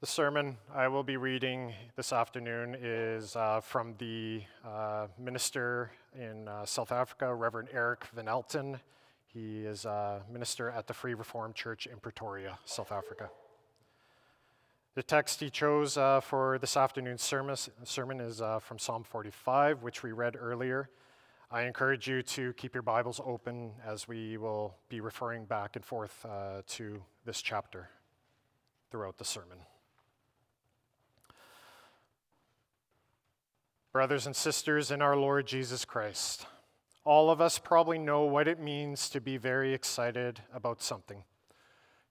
The 0.00 0.06
sermon 0.06 0.58
I 0.72 0.86
will 0.86 1.02
be 1.02 1.16
reading 1.16 1.74
this 1.96 2.12
afternoon 2.12 2.76
is 2.80 3.34
uh, 3.34 3.60
from 3.60 3.96
the 3.98 4.42
uh, 4.64 5.08
minister 5.18 5.90
in 6.16 6.46
uh, 6.46 6.64
South 6.66 6.92
Africa, 6.92 7.34
Reverend 7.34 7.70
Eric 7.72 8.04
Van 8.14 8.26
Elten. 8.26 8.78
He 9.26 9.64
is 9.64 9.86
a 9.86 10.22
minister 10.30 10.70
at 10.70 10.86
the 10.86 10.94
Free 10.94 11.14
Reformed 11.14 11.56
Church 11.56 11.88
in 11.88 11.98
Pretoria, 11.98 12.60
South 12.64 12.92
Africa. 12.92 13.28
The 14.94 15.02
text 15.02 15.40
he 15.40 15.50
chose 15.50 15.96
uh, 15.96 16.20
for 16.20 16.60
this 16.60 16.76
afternoon's 16.76 17.22
sermon, 17.22 17.56
sermon 17.82 18.20
is 18.20 18.40
uh, 18.40 18.60
from 18.60 18.78
Psalm 18.78 19.02
45, 19.02 19.82
which 19.82 20.04
we 20.04 20.12
read 20.12 20.36
earlier. 20.38 20.90
I 21.50 21.62
encourage 21.62 22.06
you 22.06 22.22
to 22.22 22.52
keep 22.52 22.72
your 22.72 22.84
Bibles 22.84 23.20
open 23.26 23.72
as 23.84 24.06
we 24.06 24.36
will 24.36 24.76
be 24.88 25.00
referring 25.00 25.44
back 25.44 25.74
and 25.74 25.84
forth 25.84 26.24
uh, 26.24 26.62
to 26.68 27.02
this 27.24 27.42
chapter 27.42 27.88
throughout 28.92 29.18
the 29.18 29.24
sermon. 29.24 29.58
Brothers 33.90 34.26
and 34.26 34.36
sisters 34.36 34.90
in 34.90 35.00
our 35.00 35.16
Lord 35.16 35.46
Jesus 35.46 35.86
Christ, 35.86 36.46
all 37.06 37.30
of 37.30 37.40
us 37.40 37.58
probably 37.58 37.98
know 37.98 38.24
what 38.24 38.46
it 38.46 38.60
means 38.60 39.08
to 39.08 39.18
be 39.18 39.38
very 39.38 39.72
excited 39.72 40.40
about 40.52 40.82
something. 40.82 41.24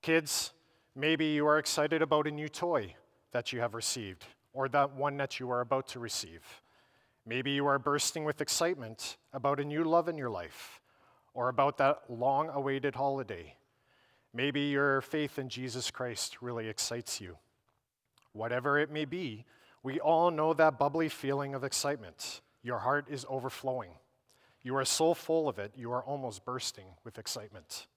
Kids, 0.02 0.54
maybe 0.96 1.26
you 1.26 1.46
are 1.46 1.60
excited 1.60 2.02
about 2.02 2.26
a 2.26 2.32
new 2.32 2.50
toy 2.50 2.96
that 3.32 3.54
you 3.54 3.60
have 3.60 3.76
received 3.76 4.26
or 4.54 4.68
that 4.70 4.96
one 4.96 5.18
that 5.18 5.40
you 5.40 5.52
are 5.52 5.62
about 5.62 5.88
to 5.90 6.00
receive. 6.00 6.42
Maybe 7.28 7.52
you 7.52 7.68
are 7.68 7.78
bursting 7.78 8.26
with 8.26 8.42
excitement 8.42 9.18
about 9.32 9.60
a 9.60 9.66
new 9.66 9.84
love 9.84 10.10
in 10.10 10.18
your 10.18 10.32
life 10.32 10.82
or 11.36 11.48
about 11.48 11.78
that 11.78 12.00
long 12.10 12.50
awaited 12.50 12.96
holiday. 12.96 13.54
Maybe 14.34 14.62
your 14.62 15.02
faith 15.02 15.38
in 15.38 15.48
Jesus 15.48 15.92
Christ 15.92 16.42
really 16.42 16.70
excites 16.70 17.22
you. 17.22 17.38
Whatever 18.34 18.80
it 18.80 18.90
may 18.90 19.06
be, 19.06 19.46
we 19.84 20.00
all 20.00 20.32
know 20.32 20.54
that 20.54 20.78
bubbly 20.78 21.10
feeling 21.10 21.54
of 21.54 21.64
excitement. 21.64 22.42
Your 22.64 22.80
heart 22.80 23.06
is 23.10 23.26
overflowing. 23.30 23.92
You 24.62 24.76
are 24.76 24.86
so 24.86 25.14
full 25.14 25.48
of 25.48 25.60
it, 25.60 25.72
you 25.76 25.92
are 25.92 26.04
almost 26.04 26.44
bursting 26.44 26.88
with 27.04 27.18
excitement. 27.18 27.88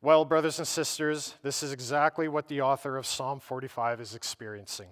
Well, 0.00 0.24
brothers 0.24 0.58
and 0.58 0.66
sisters, 0.66 1.34
this 1.42 1.62
is 1.62 1.72
exactly 1.72 2.28
what 2.28 2.48
the 2.48 2.60
author 2.60 2.96
of 2.96 3.06
Psalm 3.06 3.40
45 3.40 4.00
is 4.00 4.14
experiencing. 4.14 4.88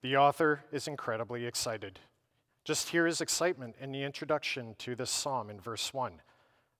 The 0.00 0.16
author 0.16 0.64
is 0.72 0.88
incredibly 0.88 1.46
excited. 1.46 2.00
Just 2.64 2.88
hear 2.88 3.06
his 3.06 3.20
excitement 3.20 3.74
in 3.80 3.92
the 3.92 4.02
introduction 4.02 4.74
to 4.78 4.94
this 4.94 5.10
psalm 5.10 5.50
in 5.50 5.60
verse 5.60 5.92
1. 5.92 6.20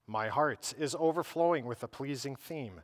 My 0.06 0.28
heart 0.28 0.75
is 0.78 0.97
overflowing 0.98 1.67
with 1.67 1.83
a 1.83 1.89
pleasing 1.89 2.37
theme. 2.37 2.81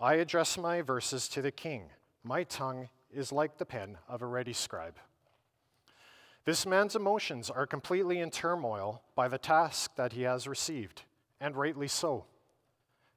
I 0.00 0.14
address 0.14 0.58
my 0.58 0.82
verses 0.82 1.28
to 1.28 1.42
the 1.42 1.52
king. 1.52 1.84
My 2.24 2.44
tongue 2.44 2.88
is 3.12 3.32
like 3.32 3.58
the 3.58 3.66
pen 3.66 3.98
of 4.08 4.22
a 4.22 4.26
ready 4.26 4.52
scribe. 4.52 4.96
This 6.44 6.66
man's 6.66 6.96
emotions 6.96 7.50
are 7.50 7.66
completely 7.66 8.18
in 8.18 8.30
turmoil 8.30 9.02
by 9.14 9.28
the 9.28 9.38
task 9.38 9.92
that 9.96 10.12
he 10.12 10.22
has 10.22 10.48
received, 10.48 11.02
and 11.40 11.56
rightly 11.56 11.86
so, 11.88 12.24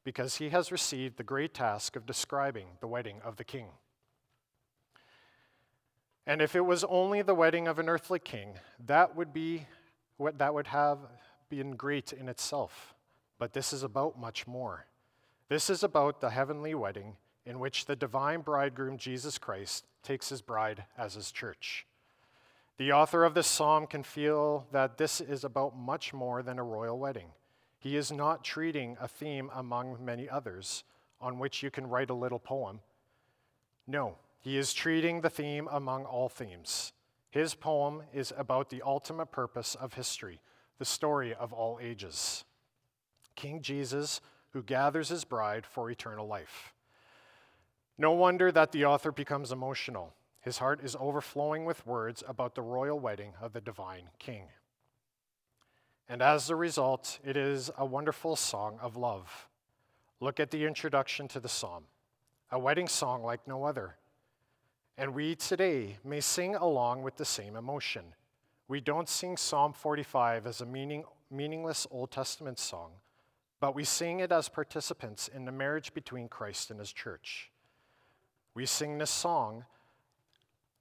because 0.03 0.35
he 0.35 0.49
has 0.49 0.71
received 0.71 1.17
the 1.17 1.23
great 1.23 1.53
task 1.53 1.95
of 1.95 2.05
describing 2.05 2.67
the 2.81 2.87
wedding 2.87 3.21
of 3.23 3.37
the 3.37 3.43
king. 3.43 3.67
And 6.27 6.41
if 6.41 6.55
it 6.55 6.65
was 6.65 6.83
only 6.83 7.21
the 7.21 7.35
wedding 7.35 7.67
of 7.67 7.79
an 7.79 7.89
earthly 7.89 8.19
king, 8.19 8.55
that 8.85 9.15
would 9.15 9.33
be 9.33 9.65
what 10.17 10.37
that 10.37 10.53
would 10.53 10.67
have 10.67 10.99
been 11.49 11.75
great 11.75 12.13
in 12.13 12.29
itself. 12.29 12.93
But 13.37 13.53
this 13.53 13.73
is 13.73 13.83
about 13.83 14.19
much 14.19 14.47
more. 14.47 14.85
This 15.49 15.69
is 15.69 15.83
about 15.83 16.21
the 16.21 16.29
heavenly 16.29 16.73
wedding 16.73 17.17
in 17.45 17.59
which 17.59 17.85
the 17.85 17.95
divine 17.95 18.41
bridegroom, 18.41 18.97
Jesus 18.97 19.37
Christ, 19.37 19.85
takes 20.03 20.29
his 20.29 20.41
bride 20.41 20.85
as 20.97 21.13
his 21.13 21.31
church. 21.31 21.85
The 22.77 22.91
author 22.91 23.23
of 23.23 23.33
this 23.33 23.47
psalm 23.47 23.87
can 23.87 24.03
feel 24.03 24.67
that 24.71 24.97
this 24.97 25.21
is 25.21 25.43
about 25.43 25.77
much 25.77 26.13
more 26.13 26.43
than 26.43 26.59
a 26.59 26.63
royal 26.63 26.99
wedding. 26.99 27.29
He 27.79 27.95
is 27.95 28.11
not 28.11 28.43
treating 28.43 28.97
a 28.99 29.07
theme 29.07 29.49
among 29.53 30.03
many 30.03 30.27
others 30.27 30.83
on 31.21 31.39
which 31.39 31.63
you 31.63 31.71
can 31.71 31.87
write 31.87 32.09
a 32.09 32.15
little 32.15 32.39
poem. 32.39 32.81
No, 33.87 34.15
he 34.41 34.57
is 34.57 34.73
treating 34.73 35.21
the 35.21 35.29
theme 35.29 35.69
among 35.71 36.05
all 36.05 36.29
themes. 36.29 36.93
His 37.29 37.55
poem 37.55 38.03
is 38.13 38.33
about 38.37 38.69
the 38.69 38.81
ultimate 38.81 39.31
purpose 39.31 39.75
of 39.75 39.93
history, 39.93 40.39
the 40.77 40.85
story 40.85 41.33
of 41.33 41.53
all 41.53 41.79
ages. 41.81 42.43
King 43.35 43.61
Jesus, 43.61 44.21
who 44.51 44.63
gathers 44.63 45.09
his 45.09 45.23
bride 45.23 45.65
for 45.65 45.89
eternal 45.89 46.27
life. 46.27 46.74
No 47.97 48.11
wonder 48.11 48.51
that 48.51 48.71
the 48.71 48.85
author 48.85 49.11
becomes 49.11 49.51
emotional. 49.51 50.13
His 50.41 50.57
heart 50.57 50.81
is 50.83 50.97
overflowing 50.99 51.65
with 51.65 51.87
words 51.87 52.23
about 52.27 52.55
the 52.55 52.61
royal 52.61 52.99
wedding 52.99 53.33
of 53.41 53.53
the 53.53 53.61
divine 53.61 54.09
king. 54.19 54.43
And 56.07 56.21
as 56.21 56.49
a 56.49 56.55
result, 56.55 57.19
it 57.23 57.35
is 57.35 57.71
a 57.77 57.85
wonderful 57.85 58.35
song 58.35 58.77
of 58.81 58.95
love. 58.95 59.47
Look 60.19 60.39
at 60.39 60.51
the 60.51 60.65
introduction 60.65 61.27
to 61.29 61.39
the 61.39 61.49
psalm, 61.49 61.85
a 62.51 62.59
wedding 62.59 62.87
song 62.87 63.23
like 63.23 63.47
no 63.47 63.63
other. 63.63 63.95
And 64.97 65.13
we 65.13 65.35
today 65.35 65.97
may 66.03 66.21
sing 66.21 66.55
along 66.55 67.01
with 67.03 67.17
the 67.17 67.25
same 67.25 67.55
emotion. 67.55 68.13
We 68.67 68.81
don't 68.81 69.09
sing 69.09 69.35
Psalm 69.37 69.73
45 69.73 70.47
as 70.47 70.61
a 70.61 70.65
meaning, 70.65 71.03
meaningless 71.29 71.85
Old 71.91 72.11
Testament 72.11 72.59
song, 72.59 72.91
but 73.59 73.75
we 73.75 73.83
sing 73.83 74.19
it 74.19 74.31
as 74.31 74.47
participants 74.47 75.27
in 75.27 75.45
the 75.45 75.51
marriage 75.51 75.93
between 75.93 76.29
Christ 76.29 76.71
and 76.71 76.79
his 76.79 76.93
church. 76.93 77.51
We 78.55 78.65
sing 78.65 78.97
this 78.97 79.11
song 79.11 79.65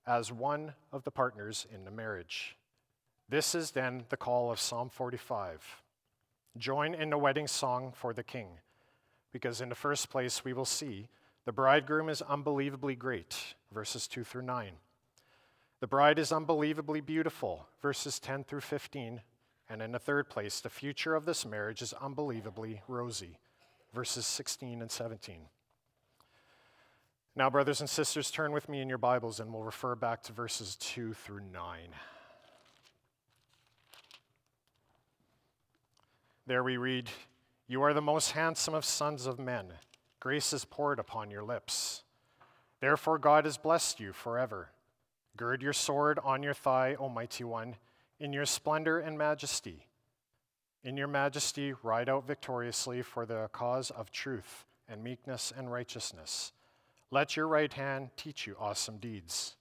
as 0.07 0.31
one 0.31 0.75
of 0.93 1.03
the 1.03 1.11
partners 1.11 1.67
in 1.75 1.85
the 1.85 1.91
marriage. 1.91 2.57
This 3.29 3.53
is 3.53 3.73
then 3.73 4.05
the 4.11 4.17
call 4.17 4.53
of 4.53 4.61
Psalm 4.61 4.89
45. 4.89 5.83
Join 6.57 6.95
in 6.95 7.11
the 7.11 7.19
wedding 7.19 7.49
song 7.49 7.93
for 7.93 8.13
the 8.13 8.23
king, 8.23 8.47
because 9.33 9.61
in 9.61 9.71
the 9.71 9.75
first 9.75 10.09
place 10.09 10.45
we 10.45 10.53
will 10.53 10.65
see 10.65 11.09
the 11.47 11.53
bridegroom 11.53 12.09
is 12.09 12.23
unbelievably 12.23 12.95
great, 12.95 13.57
verses 13.73 14.07
2 14.07 14.23
through 14.23 14.43
9. 14.43 14.71
The 15.81 15.89
bride 15.89 16.21
is 16.21 16.31
unbelievably 16.31 17.01
beautiful, 17.01 17.67
verses 17.83 18.21
10 18.21 18.45
through 18.45 18.61
15. 18.61 19.21
And 19.69 19.83
in 19.83 19.93
the 19.93 19.99
third 19.99 20.29
place, 20.29 20.61
the 20.61 20.71
future 20.71 21.15
of 21.15 21.25
this 21.25 21.45
marriage 21.45 21.83
is 21.83 21.93
unbelievably 21.95 22.83
rosy, 22.87 23.39
verses 23.93 24.27
16 24.27 24.81
and 24.81 24.91
17. 24.91 25.41
Now, 27.37 27.51
brothers 27.51 27.81
and 27.81 27.91
sisters, 27.91 28.31
turn 28.31 28.53
with 28.53 28.69
me 28.69 28.81
in 28.81 28.89
your 28.89 28.99
Bibles 28.99 29.41
and 29.41 29.53
we'll 29.53 29.65
refer 29.65 29.97
back 29.97 30.23
to 30.25 30.33
verses 30.33 30.77
2 30.77 31.15
through 31.15 31.41
9. 31.53 31.81
There 36.47 36.63
we 36.63 36.77
read, 36.77 37.11
You 37.67 37.83
are 37.83 37.93
the 37.93 38.01
most 38.01 38.33
handsome 38.33 38.73
of 38.73 38.85
sons 38.85 39.27
of 39.27 39.41
men. 39.41 39.73
Grace 40.21 40.53
is 40.53 40.65
poured 40.65 41.01
upon 41.01 41.33
your 41.33 41.43
lips. 41.43 42.05
Therefore, 42.79 43.19
God 43.19 43.47
has 43.47 43.57
blessed 43.57 43.99
you 43.99 44.13
forever. 44.13 44.69
Gird 45.37 45.61
your 45.61 45.73
sword 45.73 46.21
on 46.23 46.45
your 46.45 46.55
thigh, 46.55 46.95
O 47.01 47.09
mighty 47.09 47.43
one, 47.43 47.75
in 48.21 48.33
your 48.33 48.47
splendor 48.47 49.01
and 49.01 49.19
majesty. 49.19 49.87
In 50.85 50.97
your 50.97 51.09
majesty, 51.09 51.73
ride 51.83 52.09
out 52.09 52.29
victoriously 52.29 53.03
for 53.03 53.27
the 53.27 53.49
cause 53.53 53.91
of 53.91 54.13
truth 54.13 54.67
and 54.89 55.03
meekness 55.03 55.53
and 55.57 55.73
righteousness. 55.73 56.53
Let 57.15 57.37
your 57.37 57.47
right 57.47 57.73
hand 57.73 58.11
teach 58.17 58.45
you 58.45 58.57
awesome 58.59 58.97
deeds. 58.97 59.55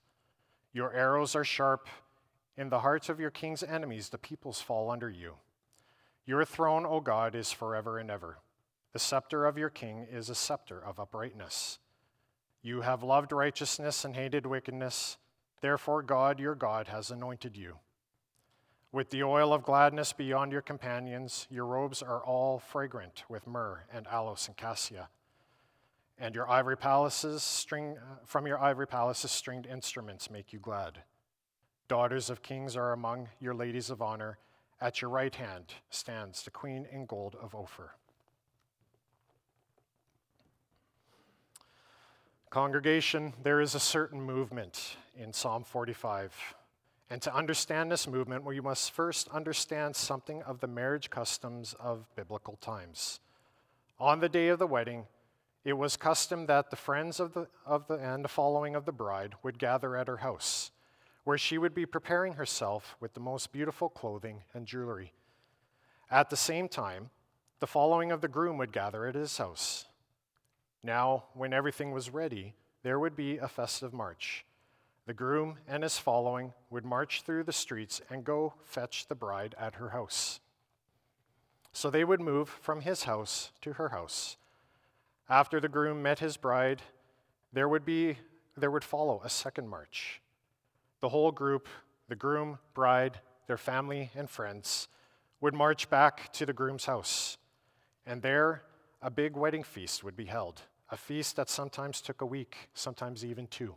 Your 0.74 0.92
arrows 0.92 1.36
are 1.36 1.44
sharp. 1.44 1.88
In 2.58 2.70
the 2.70 2.80
hearts 2.80 3.10
of 3.10 3.20
your 3.20 3.30
king's 3.30 3.62
enemies, 3.62 4.10
the 4.10 4.18
peoples 4.18 4.60
fall 4.60 4.90
under 4.90 5.08
you. 5.08 5.36
Your 6.26 6.46
throne, 6.46 6.84
O 6.84 7.00
God, 7.00 7.36
is 7.36 7.52
forever 7.52 8.00
and 8.00 8.10
ever. 8.10 8.40
The 8.92 8.98
scepter 8.98 9.46
of 9.46 9.56
your 9.56 9.70
king 9.70 10.08
is 10.12 10.32
a 10.32 10.36
scepter 10.36 10.84
of 10.84 11.00
uprightness. 11.00 11.78
You 12.64 12.82
have 12.82 13.04
loved 13.04 13.32
righteousness 13.32 14.04
and 14.04 14.16
hated 14.16 14.48
wickedness. 14.48 15.20
Therefore, 15.62 16.02
God, 16.02 16.40
your 16.40 16.56
God, 16.56 16.88
has 16.88 17.12
anointed 17.12 17.56
you. 17.56 17.78
With 18.92 19.12
the 19.12 19.22
oil 19.22 19.54
of 19.54 19.62
gladness 19.62 20.12
beyond 20.12 20.52
your 20.52 20.64
companions, 20.64 21.46
your 21.52 21.68
robes 21.68 22.02
are 22.02 22.26
all 22.26 22.58
fragrant 22.58 23.26
with 23.30 23.46
myrrh 23.46 23.84
and 23.94 24.08
aloes 24.08 24.48
and 24.48 24.58
cassia 24.58 25.10
and 26.18 26.36
your 26.36 26.50
ivory 26.50 26.78
palaces 26.78 27.44
string, 27.44 27.98
uh, 27.98 28.18
from 28.26 28.48
your 28.48 28.60
ivory 28.60 28.88
palaces 28.88 29.32
stringed 29.32 29.66
instruments 29.66 30.30
make 30.30 30.54
you 30.54 30.60
glad. 30.60 31.00
Daughters 31.88 32.30
of 32.30 32.42
kings 32.42 32.76
are 32.76 32.94
among 32.94 33.30
your 33.40 33.54
ladies 33.54 33.90
of 33.90 34.02
honor. 34.02 34.38
At 34.80 35.02
your 35.02 35.10
right 35.10 35.34
hand 35.34 35.74
stands 35.90 36.44
the 36.44 36.52
queen 36.52 36.86
in 36.92 37.06
gold 37.06 37.36
of 37.42 37.56
Ophir. 37.56 37.92
Congregation, 42.50 43.34
there 43.42 43.62
is 43.62 43.74
a 43.74 43.80
certain 43.80 44.22
movement 44.22 44.98
in 45.16 45.34
Psalm 45.34 45.64
45. 45.64 46.56
And 47.10 47.22
to 47.22 47.36
understand 47.36 47.92
this 47.92 48.08
movement, 48.08 48.44
we 48.44 48.60
must 48.60 48.92
first 48.92 49.28
understand 49.30 49.96
something 49.96 50.44
of 50.44 50.60
the 50.60 50.68
marriage 50.68 51.10
customs 51.10 51.74
of 51.80 52.06
biblical 52.16 52.58
times. 52.58 53.20
On 54.00 54.20
the 54.20 54.30
day 54.30 54.50
of 54.50 54.60
the 54.60 54.68
wedding, 54.68 55.06
it 55.66 55.74
was 55.74 55.96
custom 55.96 56.46
that 56.48 56.70
the 56.70 56.76
friends 56.76 57.20
of 57.20 57.34
the, 57.34 57.48
of 57.66 57.88
the 57.88 57.96
and 57.96 58.24
the 58.24 58.30
following 58.30 58.76
of 58.76 58.86
the 58.86 58.92
bride 58.92 59.34
would 59.44 59.58
gather 59.58 59.96
at 59.96 60.08
her 60.08 60.18
house, 60.18 60.72
where 61.24 61.38
she 61.38 61.58
would 61.58 61.74
be 61.74 61.86
preparing 61.86 62.34
herself 62.34 62.96
with 63.00 63.14
the 63.14 63.20
most 63.20 63.52
beautiful 63.54 63.88
clothing 63.88 64.44
and 64.54 64.66
jewelry. 64.66 65.14
At 66.12 66.30
the 66.30 66.38
same 66.38 66.68
time, 66.68 67.10
the 67.60 67.68
following 67.68 68.12
of 68.12 68.20
the 68.20 68.28
groom 68.28 68.58
would 68.58 68.74
gather 68.74 69.06
at 69.06 69.16
his 69.16 69.38
house. 69.38 69.86
Now, 70.84 71.24
when 71.34 71.54
everything 71.54 71.92
was 71.92 72.10
ready, 72.10 72.56
there 72.84 73.00
would 73.00 73.16
be 73.16 73.38
a 73.38 73.48
festive 73.48 73.94
march. 73.94 74.46
The 75.06 75.14
groom 75.14 75.58
and 75.68 75.84
his 75.84 75.98
following 75.98 76.54
would 76.70 76.84
march 76.84 77.22
through 77.22 77.46
the 77.46 77.54
streets 77.54 78.02
and 78.10 78.26
go 78.26 78.54
fetch 78.66 79.08
the 79.08 79.16
bride 79.16 79.56
at 79.58 79.76
her 79.76 79.90
house. 79.90 80.42
So 81.72 81.90
they 81.90 82.04
would 82.04 82.22
move 82.22 82.50
from 82.50 82.82
his 82.82 83.04
house 83.04 83.52
to 83.62 83.74
her 83.74 83.90
house. 83.90 84.38
After 85.30 85.60
the 85.60 85.70
groom 85.70 86.02
met 86.02 86.20
his 86.20 86.38
bride, 86.38 86.82
there 87.52 87.70
would 87.70 87.86
be 87.86 88.18
there 88.56 88.72
would 88.72 88.84
follow 88.84 89.22
a 89.24 89.30
second 89.30 89.68
march. 89.68 90.22
The 91.02 91.10
whole 91.10 91.32
group, 91.32 91.68
the 92.08 92.16
groom, 92.16 92.60
bride, 92.74 93.20
their 93.48 93.58
family 93.58 94.12
and 94.16 94.30
friends, 94.30 94.88
would 95.42 95.54
march 95.54 95.90
back 95.90 96.32
to 96.34 96.46
the 96.46 96.54
groom's 96.54 96.86
house. 96.86 97.38
And 98.06 98.22
there 98.22 98.64
a 99.02 99.10
big 99.10 99.36
wedding 99.36 99.64
feast 99.64 100.04
would 100.04 100.16
be 100.16 100.26
held, 100.26 100.62
a 100.90 100.98
feast 100.98 101.36
that 101.36 101.50
sometimes 101.50 102.00
took 102.00 102.22
a 102.22 102.26
week, 102.26 102.70
sometimes 102.74 103.26
even 103.26 103.48
two. 103.48 103.76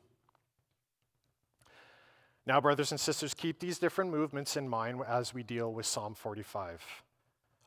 Now, 2.47 2.61
brothers 2.61 2.93
and 2.93 3.01
sisters, 3.01 3.35
keep 3.35 3.59
these 3.59 3.79
different 3.79 4.13
movements 4.13 4.57
in 4.57 4.69
mind 4.69 5.01
as 5.07 5.35
we 5.35 5.43
deal 5.43 5.73
with 5.73 5.85
Psalm 5.85 6.15
45. 6.15 6.81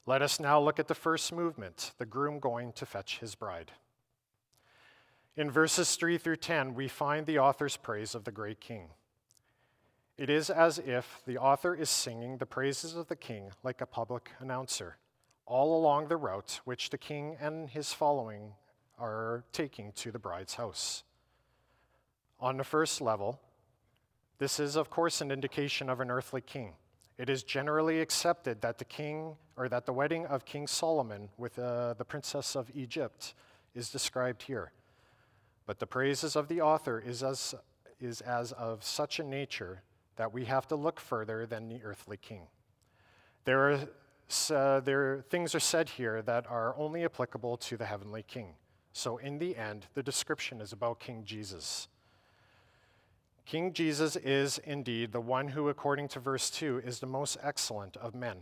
Let 0.05 0.21
us 0.21 0.39
now 0.39 0.59
look 0.59 0.79
at 0.79 0.87
the 0.87 0.95
first 0.95 1.31
movement 1.31 1.93
the 1.97 2.05
groom 2.05 2.39
going 2.39 2.73
to 2.73 2.85
fetch 2.85 3.19
his 3.19 3.35
bride. 3.35 3.71
In 5.37 5.51
verses 5.51 5.95
3 5.95 6.17
through 6.17 6.37
10, 6.37 6.73
we 6.73 6.87
find 6.87 7.25
the 7.25 7.39
author's 7.39 7.77
praise 7.77 8.15
of 8.15 8.25
the 8.25 8.31
great 8.31 8.59
king. 8.59 8.89
It 10.17 10.29
is 10.29 10.49
as 10.49 10.79
if 10.79 11.21
the 11.25 11.37
author 11.37 11.73
is 11.73 11.89
singing 11.89 12.37
the 12.37 12.45
praises 12.45 12.95
of 12.95 13.07
the 13.07 13.15
king 13.15 13.51
like 13.63 13.79
a 13.79 13.85
public 13.85 14.31
announcer, 14.39 14.97
all 15.45 15.79
along 15.79 16.07
the 16.09 16.17
route 16.17 16.59
which 16.65 16.89
the 16.89 16.97
king 16.97 17.37
and 17.39 17.69
his 17.69 17.93
following 17.93 18.53
are 18.99 19.45
taking 19.53 19.93
to 19.93 20.11
the 20.11 20.19
bride's 20.19 20.55
house. 20.55 21.03
On 22.41 22.57
the 22.57 22.65
first 22.65 22.99
level, 22.99 23.39
this 24.39 24.59
is, 24.59 24.75
of 24.75 24.89
course, 24.89 25.21
an 25.21 25.31
indication 25.31 25.89
of 25.89 26.01
an 26.01 26.11
earthly 26.11 26.41
king. 26.41 26.73
It 27.19 27.29
is 27.29 27.43
generally 27.43 27.99
accepted 27.99 28.61
that 28.61 28.77
the 28.77 28.85
king, 28.85 29.35
or 29.57 29.67
that 29.67 29.85
the 29.85 29.91
wedding 29.91 30.25
of 30.27 30.45
King 30.45 30.67
Solomon 30.67 31.27
with 31.37 31.59
uh, 31.59 31.93
the 31.95 32.05
princess 32.05 32.55
of 32.55 32.71
Egypt 32.73 33.33
is 33.75 33.89
described 33.89 34.43
here. 34.43 34.71
But 35.65 35.79
the 35.79 35.85
praises 35.85 36.37
of 36.37 36.47
the 36.47 36.61
author 36.61 36.97
is 36.97 37.21
as, 37.21 37.53
is 37.99 38.21
as 38.21 38.53
of 38.53 38.85
such 38.85 39.19
a 39.19 39.23
nature 39.23 39.81
that 40.15 40.33
we 40.33 40.45
have 40.45 40.65
to 40.69 40.77
look 40.77 40.97
further 40.97 41.45
than 41.45 41.67
the 41.67 41.83
earthly 41.83 42.15
king. 42.15 42.43
There 43.43 43.69
are, 43.69 43.79
uh, 44.55 44.79
there, 44.79 45.25
things 45.29 45.53
are 45.53 45.59
said 45.59 45.89
here 45.89 46.21
that 46.21 46.47
are 46.47 46.73
only 46.77 47.03
applicable 47.03 47.57
to 47.57 47.75
the 47.75 47.85
heavenly 47.85 48.23
king. 48.23 48.53
So, 48.93 49.17
in 49.17 49.39
the 49.39 49.57
end, 49.57 49.87
the 49.93 50.03
description 50.03 50.61
is 50.61 50.71
about 50.71 51.01
King 51.01 51.25
Jesus. 51.25 51.89
King 53.45 53.73
Jesus 53.73 54.15
is 54.15 54.59
indeed 54.59 55.11
the 55.11 55.21
one 55.21 55.49
who, 55.49 55.69
according 55.69 56.07
to 56.09 56.19
verse 56.19 56.49
2, 56.49 56.81
is 56.85 56.99
the 56.99 57.07
most 57.07 57.37
excellent 57.41 57.97
of 57.97 58.13
men, 58.13 58.37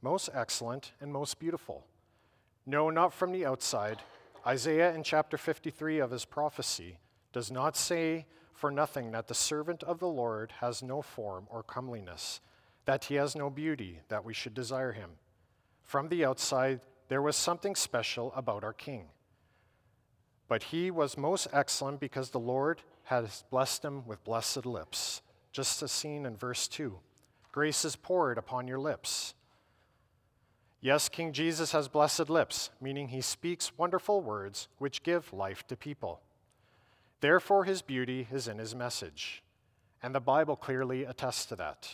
most 0.00 0.30
excellent 0.32 0.92
and 1.00 1.12
most 1.12 1.38
beautiful. 1.38 1.84
No, 2.64 2.90
not 2.90 3.12
from 3.12 3.32
the 3.32 3.44
outside. 3.44 3.98
Isaiah 4.46 4.94
in 4.94 5.02
chapter 5.02 5.36
53 5.36 5.98
of 5.98 6.10
his 6.10 6.24
prophecy 6.24 6.98
does 7.32 7.50
not 7.50 7.76
say 7.76 8.26
for 8.52 8.70
nothing 8.70 9.10
that 9.12 9.28
the 9.28 9.34
servant 9.34 9.82
of 9.82 9.98
the 9.98 10.08
Lord 10.08 10.52
has 10.60 10.82
no 10.82 11.02
form 11.02 11.46
or 11.50 11.62
comeliness, 11.62 12.40
that 12.84 13.04
he 13.04 13.16
has 13.16 13.34
no 13.34 13.50
beauty, 13.50 14.00
that 14.08 14.24
we 14.24 14.34
should 14.34 14.54
desire 14.54 14.92
him. 14.92 15.10
From 15.82 16.08
the 16.08 16.24
outside, 16.24 16.80
there 17.08 17.22
was 17.22 17.36
something 17.36 17.74
special 17.74 18.32
about 18.34 18.64
our 18.64 18.72
king. 18.72 19.06
But 20.48 20.64
he 20.64 20.90
was 20.90 21.16
most 21.16 21.48
excellent 21.52 22.00
because 22.00 22.30
the 22.30 22.38
Lord 22.38 22.82
has 23.20 23.44
blessed 23.50 23.84
him 23.84 24.06
with 24.06 24.24
blessed 24.24 24.64
lips, 24.64 25.20
just 25.52 25.82
as 25.82 25.92
seen 25.92 26.24
in 26.24 26.34
verse 26.34 26.66
2. 26.66 26.98
Grace 27.52 27.84
is 27.84 27.94
poured 27.94 28.38
upon 28.38 28.66
your 28.66 28.78
lips. 28.78 29.34
Yes, 30.80 31.10
King 31.10 31.32
Jesus 31.32 31.72
has 31.72 31.88
blessed 31.88 32.30
lips, 32.30 32.70
meaning 32.80 33.08
he 33.08 33.20
speaks 33.20 33.76
wonderful 33.76 34.22
words 34.22 34.68
which 34.78 35.02
give 35.02 35.30
life 35.32 35.66
to 35.66 35.76
people. 35.76 36.22
Therefore, 37.20 37.64
his 37.64 37.82
beauty 37.82 38.28
is 38.32 38.48
in 38.48 38.56
his 38.58 38.74
message. 38.74 39.42
And 40.02 40.14
the 40.14 40.20
Bible 40.20 40.56
clearly 40.56 41.04
attests 41.04 41.44
to 41.46 41.56
that. 41.56 41.88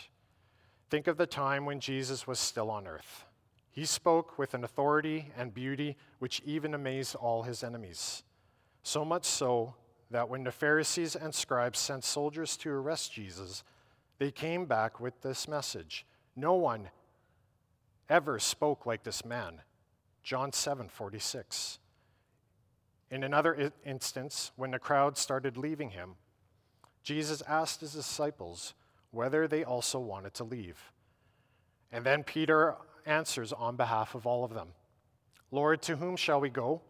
Think 0.89 1.07
of 1.07 1.17
the 1.17 1.27
time 1.27 1.65
when 1.65 1.81
Jesus 1.81 2.25
was 2.25 2.39
still 2.39 2.71
on 2.71 2.87
earth. 2.87 3.25
He 3.69 3.85
spoke 3.85 4.39
with 4.39 4.53
an 4.53 4.63
authority 4.63 5.31
and 5.37 5.53
beauty 5.53 5.97
which 6.19 6.41
even 6.45 6.73
amazed 6.73 7.13
all 7.15 7.43
his 7.43 7.61
enemies. 7.63 8.23
So 8.81 9.03
much 9.03 9.25
so 9.25 9.75
that 10.11 10.29
when 10.29 10.43
the 10.43 10.51
Pharisees 10.51 11.15
and 11.15 11.33
scribes 11.33 11.79
sent 11.79 12.03
soldiers 12.03 12.57
to 12.57 12.69
arrest 12.69 13.13
Jesus, 13.13 13.63
they 14.17 14.31
came 14.31 14.65
back 14.65 14.99
with 14.99 15.21
this 15.21 15.47
message 15.47 16.05
No 16.35 16.53
one 16.53 16.89
ever 18.09 18.39
spoke 18.39 18.85
like 18.85 19.03
this 19.03 19.23
man. 19.23 19.61
John 20.23 20.51
7 20.51 20.89
46. 20.89 21.79
In 23.11 23.23
another 23.23 23.71
instance, 23.85 24.51
when 24.55 24.71
the 24.71 24.79
crowd 24.79 25.17
started 25.17 25.57
leaving 25.57 25.91
him, 25.91 26.15
Jesus 27.03 27.41
asked 27.47 27.81
his 27.81 27.93
disciples 27.93 28.73
whether 29.11 29.47
they 29.47 29.63
also 29.63 29.99
wanted 29.99 30.33
to 30.35 30.43
leave. 30.43 30.91
And 31.91 32.05
then 32.05 32.23
Peter 32.23 32.75
answers 33.05 33.51
on 33.51 33.75
behalf 33.75 34.13
of 34.13 34.27
all 34.27 34.43
of 34.43 34.53
them 34.53 34.69
Lord, 35.51 35.81
to 35.83 35.95
whom 35.95 36.15
shall 36.15 36.39
we 36.39 36.49
go? 36.49 36.81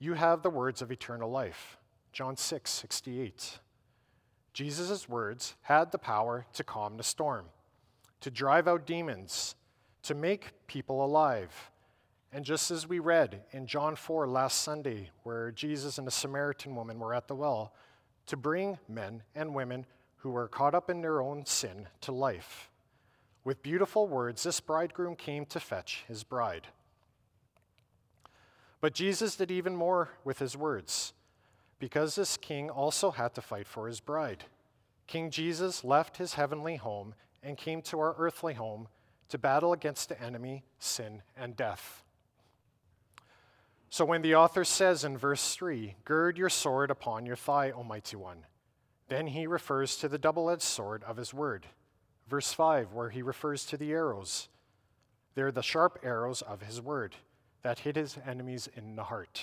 You 0.00 0.14
have 0.14 0.42
the 0.42 0.50
words 0.50 0.82
of 0.82 0.90
eternal 0.90 1.30
life. 1.30 1.77
John 2.12 2.36
6, 2.36 2.70
68. 2.70 3.58
Jesus' 4.52 5.08
words 5.08 5.54
had 5.62 5.92
the 5.92 5.98
power 5.98 6.46
to 6.54 6.64
calm 6.64 6.96
the 6.96 7.02
storm, 7.02 7.46
to 8.20 8.30
drive 8.30 8.66
out 8.66 8.86
demons, 8.86 9.54
to 10.02 10.14
make 10.14 10.52
people 10.66 11.04
alive. 11.04 11.70
And 12.32 12.44
just 12.44 12.70
as 12.70 12.88
we 12.88 12.98
read 12.98 13.42
in 13.52 13.66
John 13.66 13.94
4 13.96 14.26
last 14.26 14.62
Sunday, 14.62 15.10
where 15.22 15.50
Jesus 15.50 15.98
and 15.98 16.06
the 16.06 16.12
Samaritan 16.12 16.74
woman 16.74 16.98
were 16.98 17.14
at 17.14 17.28
the 17.28 17.34
well, 17.34 17.72
to 18.26 18.36
bring 18.36 18.78
men 18.88 19.22
and 19.34 19.54
women 19.54 19.86
who 20.16 20.30
were 20.30 20.48
caught 20.48 20.74
up 20.74 20.90
in 20.90 21.00
their 21.00 21.22
own 21.22 21.46
sin 21.46 21.86
to 22.00 22.12
life. 22.12 22.70
With 23.44 23.62
beautiful 23.62 24.06
words, 24.06 24.42
this 24.42 24.60
bridegroom 24.60 25.16
came 25.16 25.46
to 25.46 25.60
fetch 25.60 26.04
his 26.08 26.24
bride. 26.24 26.66
But 28.80 28.94
Jesus 28.94 29.36
did 29.36 29.50
even 29.50 29.74
more 29.74 30.10
with 30.24 30.38
his 30.38 30.56
words 30.56 31.14
because 31.78 32.14
this 32.14 32.36
king 32.36 32.70
also 32.70 33.10
had 33.10 33.34
to 33.34 33.42
fight 33.42 33.66
for 33.66 33.86
his 33.86 34.00
bride. 34.00 34.44
King 35.06 35.30
Jesus 35.30 35.84
left 35.84 36.16
his 36.16 36.34
heavenly 36.34 36.76
home 36.76 37.14
and 37.42 37.56
came 37.56 37.82
to 37.82 37.98
our 37.98 38.14
earthly 38.18 38.54
home 38.54 38.88
to 39.28 39.38
battle 39.38 39.72
against 39.72 40.08
the 40.08 40.20
enemy, 40.20 40.64
sin, 40.78 41.22
and 41.36 41.56
death. 41.56 42.02
So 43.90 44.04
when 44.04 44.22
the 44.22 44.34
author 44.34 44.64
says 44.64 45.04
in 45.04 45.16
verse 45.16 45.54
3, 45.54 45.96
Gird 46.04 46.36
your 46.36 46.50
sword 46.50 46.90
upon 46.90 47.24
your 47.24 47.36
thigh, 47.36 47.70
O 47.70 47.82
mighty 47.82 48.16
one, 48.16 48.44
then 49.08 49.28
he 49.28 49.46
refers 49.46 49.96
to 49.96 50.08
the 50.08 50.18
double 50.18 50.50
edged 50.50 50.62
sword 50.62 51.02
of 51.04 51.16
his 51.16 51.32
word. 51.32 51.66
Verse 52.28 52.52
5, 52.52 52.92
where 52.92 53.08
he 53.08 53.22
refers 53.22 53.64
to 53.66 53.78
the 53.78 53.92
arrows, 53.92 54.48
they're 55.34 55.52
the 55.52 55.62
sharp 55.62 55.98
arrows 56.02 56.42
of 56.42 56.62
his 56.62 56.82
word 56.82 57.16
that 57.62 57.80
hit 57.80 57.96
his 57.96 58.18
enemies 58.26 58.68
in 58.76 58.96
the 58.96 59.04
heart. 59.04 59.42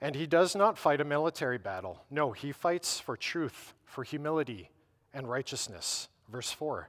And 0.00 0.14
he 0.14 0.26
does 0.26 0.56
not 0.56 0.78
fight 0.78 1.00
a 1.00 1.04
military 1.04 1.58
battle. 1.58 2.04
No, 2.10 2.32
he 2.32 2.52
fights 2.52 2.98
for 2.98 3.16
truth, 3.16 3.74
for 3.84 4.02
humility, 4.02 4.70
and 5.12 5.28
righteousness. 5.28 6.08
Verse 6.28 6.50
4. 6.52 6.88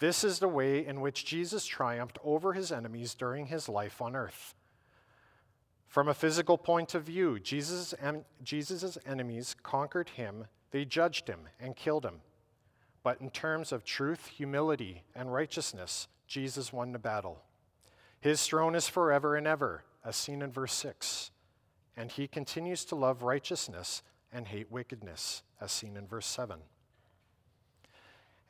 This 0.00 0.24
is 0.24 0.40
the 0.40 0.48
way 0.48 0.84
in 0.84 1.00
which 1.00 1.24
Jesus 1.24 1.64
triumphed 1.64 2.18
over 2.24 2.52
his 2.52 2.72
enemies 2.72 3.14
during 3.14 3.46
his 3.46 3.68
life 3.68 4.02
on 4.02 4.16
earth. 4.16 4.54
From 5.86 6.08
a 6.08 6.14
physical 6.14 6.58
point 6.58 6.96
of 6.96 7.04
view, 7.04 7.38
Jesus' 7.38 7.94
Jesus' 8.42 8.98
enemies 9.06 9.54
conquered 9.62 10.08
him, 10.10 10.46
they 10.72 10.84
judged 10.84 11.28
him, 11.28 11.48
and 11.60 11.76
killed 11.76 12.04
him. 12.04 12.20
But 13.04 13.20
in 13.20 13.30
terms 13.30 13.70
of 13.70 13.84
truth, 13.84 14.26
humility, 14.26 15.04
and 15.14 15.32
righteousness, 15.32 16.08
Jesus 16.26 16.72
won 16.72 16.90
the 16.90 16.98
battle. 16.98 17.42
His 18.20 18.44
throne 18.44 18.74
is 18.74 18.88
forever 18.88 19.36
and 19.36 19.46
ever, 19.46 19.84
as 20.04 20.16
seen 20.16 20.42
in 20.42 20.50
verse 20.50 20.72
6 20.72 21.30
and 21.96 22.10
he 22.10 22.26
continues 22.26 22.84
to 22.86 22.94
love 22.96 23.22
righteousness 23.22 24.02
and 24.32 24.48
hate 24.48 24.70
wickedness, 24.70 25.42
as 25.60 25.70
seen 25.70 25.96
in 25.96 26.06
verse 26.06 26.26
7. 26.26 26.58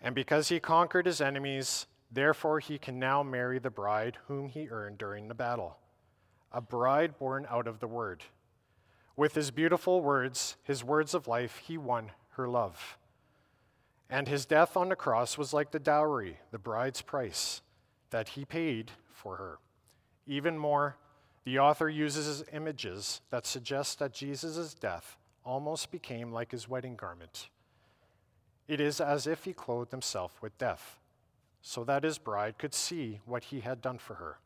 And 0.01 0.15
because 0.15 0.49
he 0.49 0.61
conquered 0.61 1.07
his 1.07 1.21
enemies, 1.21 1.87
therefore 2.11 2.61
he 2.61 2.79
can 2.79 2.99
now 2.99 3.23
marry 3.23 3.59
the 3.59 3.71
bride 3.71 4.19
whom 4.29 4.49
he 4.49 4.69
earned 4.71 4.99
during 4.99 5.29
the 5.29 5.35
battle. 5.35 5.79
a 6.55 6.61
bride 6.61 7.19
born 7.19 7.47
out 7.51 7.67
of 7.67 7.81
the 7.81 7.89
Word. 7.89 8.23
With 9.17 9.35
his 9.35 9.51
beautiful 9.51 10.01
words, 10.01 10.57
his 10.63 10.85
words 10.85 11.13
of 11.13 11.27
life, 11.27 11.59
he 11.59 11.77
won 11.77 12.13
her 12.31 12.49
love. 12.49 12.97
And 14.09 14.29
his 14.29 14.47
death 14.47 14.77
on 14.77 14.89
the 14.89 14.97
cross 14.97 15.37
was 15.37 15.53
like 15.53 15.73
the 15.73 15.81
dowry, 15.81 16.39
the 16.53 16.59
bride's 16.59 17.03
price, 17.03 17.61
that 18.11 18.31
he 18.31 18.45
paid 18.45 18.93
for 19.13 19.37
her. 19.37 19.59
Even 20.27 20.57
more, 20.57 20.97
the 21.45 21.59
author 21.59 21.89
uses 21.89 22.43
images 22.53 23.21
that 23.31 23.47
suggest 23.47 23.99
that 23.99 24.15
Jesus' 24.15 24.75
death 24.75 25.17
almost 25.45 25.91
became 25.91 26.33
like 26.33 26.53
his 26.53 26.69
wedding 26.69 26.97
garment. 26.97 27.49
It 28.67 28.81
is 28.81 29.01
as 29.01 29.27
if 29.27 29.45
he 29.45 29.53
clothed 29.53 29.91
himself 29.91 30.41
with 30.41 30.57
death, 30.57 30.99
so 31.61 31.85
that 31.85 32.05
his 32.05 32.19
bride 32.19 32.57
could 32.59 32.73
see 32.73 33.21
what 33.27 33.45
he 33.45 33.61
had 33.61 33.83
done 33.83 33.99
for 33.99 34.15
her. 34.15 34.39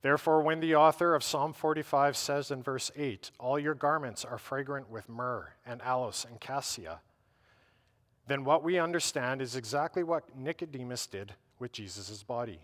Therefore, 0.00 0.42
when 0.42 0.60
the 0.60 0.76
author 0.76 1.14
of 1.16 1.24
Psalm 1.24 1.52
45 1.52 2.16
says 2.16 2.52
in 2.52 2.62
verse 2.62 2.92
8, 2.94 3.32
All 3.40 3.58
your 3.58 3.74
garments 3.74 4.24
are 4.24 4.38
fragrant 4.38 4.88
with 4.88 5.08
myrrh 5.08 5.54
and 5.66 5.82
aloes 5.82 6.24
and 6.28 6.40
cassia, 6.40 7.00
then 8.28 8.44
what 8.44 8.62
we 8.62 8.78
understand 8.78 9.42
is 9.42 9.56
exactly 9.56 10.04
what 10.04 10.36
Nicodemus 10.36 11.06
did 11.06 11.34
with 11.58 11.72
Jesus' 11.72 12.22
body. 12.22 12.60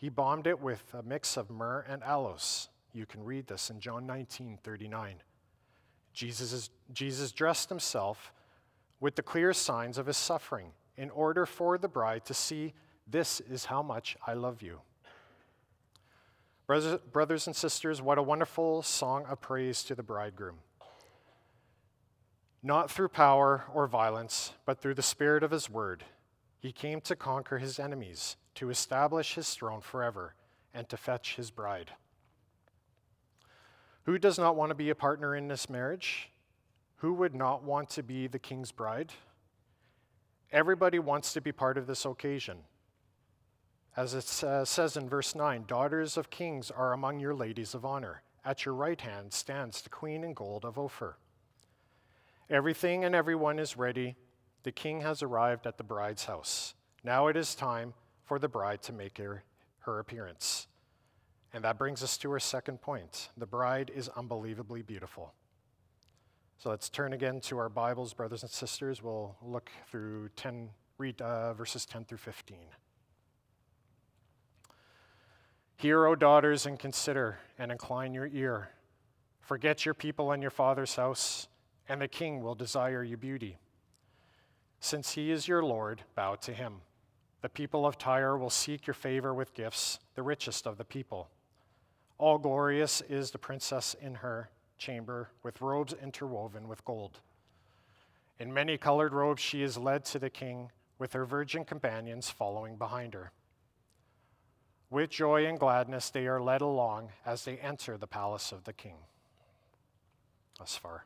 He 0.00 0.08
bombed 0.08 0.46
it 0.46 0.58
with 0.58 0.82
a 0.94 1.02
mix 1.02 1.36
of 1.36 1.50
myrrh 1.50 1.84
and 1.86 2.02
aloes. 2.02 2.70
You 2.94 3.04
can 3.04 3.22
read 3.22 3.46
this 3.46 3.68
in 3.68 3.80
John 3.80 4.06
19 4.06 4.58
39. 4.62 5.16
Jesus, 6.14 6.52
is, 6.54 6.70
Jesus 6.92 7.32
dressed 7.32 7.68
himself 7.68 8.32
with 8.98 9.14
the 9.14 9.22
clear 9.22 9.52
signs 9.52 9.98
of 9.98 10.06
his 10.06 10.16
suffering 10.16 10.72
in 10.96 11.10
order 11.10 11.44
for 11.44 11.76
the 11.76 11.86
bride 11.86 12.24
to 12.24 12.34
see 12.34 12.72
this 13.06 13.40
is 13.40 13.66
how 13.66 13.82
much 13.82 14.16
I 14.26 14.32
love 14.32 14.62
you. 14.62 14.80
Brothers 16.66 17.46
and 17.46 17.54
sisters, 17.54 18.00
what 18.00 18.16
a 18.16 18.22
wonderful 18.22 18.82
song 18.82 19.26
of 19.28 19.40
praise 19.40 19.82
to 19.84 19.94
the 19.94 20.02
bridegroom. 20.02 20.58
Not 22.62 22.90
through 22.90 23.08
power 23.08 23.64
or 23.74 23.86
violence, 23.86 24.52
but 24.64 24.80
through 24.80 24.94
the 24.94 25.02
Spirit 25.02 25.42
of 25.42 25.50
His 25.50 25.68
word, 25.68 26.04
He 26.60 26.72
came 26.72 27.00
to 27.00 27.16
conquer 27.16 27.58
His 27.58 27.80
enemies, 27.80 28.36
to 28.54 28.70
establish 28.70 29.34
His 29.34 29.52
throne 29.54 29.80
forever, 29.80 30.34
and 30.72 30.88
to 30.88 30.96
fetch 30.96 31.34
His 31.34 31.50
bride. 31.50 31.92
Who 34.04 34.18
does 34.18 34.38
not 34.38 34.56
want 34.56 34.70
to 34.70 34.74
be 34.74 34.90
a 34.90 34.94
partner 34.94 35.34
in 35.34 35.48
this 35.48 35.68
marriage? 35.68 36.30
Who 36.96 37.14
would 37.14 37.34
not 37.34 37.64
want 37.64 37.90
to 37.90 38.02
be 38.02 38.26
the 38.26 38.38
king's 38.38 38.72
bride? 38.72 39.12
Everybody 40.52 40.98
wants 40.98 41.32
to 41.32 41.40
be 41.40 41.52
part 41.52 41.78
of 41.78 41.86
this 41.86 42.04
occasion. 42.04 42.58
As 43.96 44.14
it 44.14 44.24
says 44.24 44.96
in 44.96 45.08
verse 45.08 45.34
9, 45.34 45.64
daughters 45.66 46.16
of 46.16 46.30
kings 46.30 46.70
are 46.70 46.92
among 46.92 47.20
your 47.20 47.34
ladies 47.34 47.74
of 47.74 47.84
honor. 47.84 48.22
At 48.44 48.64
your 48.64 48.74
right 48.74 49.00
hand 49.00 49.32
stands 49.32 49.82
the 49.82 49.90
queen 49.90 50.24
in 50.24 50.34
gold 50.34 50.64
of 50.64 50.78
Ophir. 50.78 51.16
Everything 52.48 53.04
and 53.04 53.14
everyone 53.14 53.58
is 53.58 53.76
ready. 53.76 54.16
The 54.62 54.72
king 54.72 55.00
has 55.00 55.22
arrived 55.22 55.66
at 55.66 55.78
the 55.78 55.84
bride's 55.84 56.26
house. 56.26 56.74
Now 57.02 57.28
it 57.28 57.36
is 57.36 57.54
time 57.54 57.94
for 58.24 58.38
the 58.38 58.48
bride 58.48 58.82
to 58.82 58.92
make 58.92 59.18
her, 59.18 59.42
her 59.80 59.98
appearance. 59.98 60.66
And 61.52 61.64
that 61.64 61.78
brings 61.78 62.02
us 62.02 62.18
to 62.18 62.30
our 62.30 62.38
second 62.38 62.80
point. 62.80 63.30
The 63.36 63.46
bride 63.46 63.90
is 63.94 64.08
unbelievably 64.10 64.82
beautiful. 64.82 65.32
So 66.58 66.68
let's 66.68 66.90
turn 66.90 67.14
again 67.14 67.40
to 67.42 67.58
our 67.58 67.70
Bibles, 67.70 68.12
brothers 68.12 68.42
and 68.42 68.50
sisters. 68.50 69.02
We'll 69.02 69.34
look 69.42 69.70
through 69.90 70.28
10, 70.36 70.68
read 70.98 71.20
uh, 71.22 71.54
verses 71.54 71.86
10 71.86 72.04
through 72.04 72.18
15. 72.18 72.58
Hear, 75.78 76.04
O 76.04 76.14
daughters, 76.14 76.66
and 76.66 76.78
consider, 76.78 77.38
and 77.58 77.72
incline 77.72 78.12
your 78.12 78.26
ear. 78.26 78.68
Forget 79.40 79.86
your 79.86 79.94
people 79.94 80.30
and 80.32 80.42
your 80.42 80.50
father's 80.50 80.94
house, 80.94 81.48
and 81.88 82.02
the 82.02 82.08
king 82.08 82.42
will 82.42 82.54
desire 82.54 83.02
your 83.02 83.16
beauty. 83.16 83.58
Since 84.80 85.12
he 85.12 85.30
is 85.30 85.46
your 85.46 85.62
Lord, 85.62 86.02
bow 86.14 86.36
to 86.36 86.54
him. 86.54 86.80
The 87.42 87.48
people 87.48 87.86
of 87.86 87.98
Tyre 87.98 88.36
will 88.36 88.50
seek 88.50 88.86
your 88.86 88.94
favor 88.94 89.32
with 89.32 89.54
gifts, 89.54 89.98
the 90.14 90.22
richest 90.22 90.66
of 90.66 90.78
the 90.78 90.84
people. 90.84 91.28
All 92.18 92.38
glorious 92.38 93.02
is 93.02 93.30
the 93.30 93.38
princess 93.38 93.94
in 94.00 94.16
her 94.16 94.50
chamber, 94.78 95.30
with 95.42 95.60
robes 95.60 95.94
interwoven 96.02 96.66
with 96.66 96.84
gold. 96.84 97.20
In 98.38 98.52
many 98.52 98.78
colored 98.78 99.12
robes, 99.12 99.42
she 99.42 99.62
is 99.62 99.76
led 99.76 100.04
to 100.06 100.18
the 100.18 100.30
king, 100.30 100.70
with 100.98 101.12
her 101.12 101.26
virgin 101.26 101.64
companions 101.64 102.30
following 102.30 102.76
behind 102.76 103.14
her. 103.14 103.32
With 104.90 105.10
joy 105.10 105.46
and 105.46 105.58
gladness, 105.58 106.10
they 106.10 106.26
are 106.26 106.40
led 106.40 106.62
along 106.62 107.10
as 107.24 107.44
they 107.44 107.58
enter 107.58 107.96
the 107.96 108.06
palace 108.06 108.50
of 108.50 108.64
the 108.64 108.72
king. 108.72 108.96
Thus 110.58 110.76
far. 110.76 111.04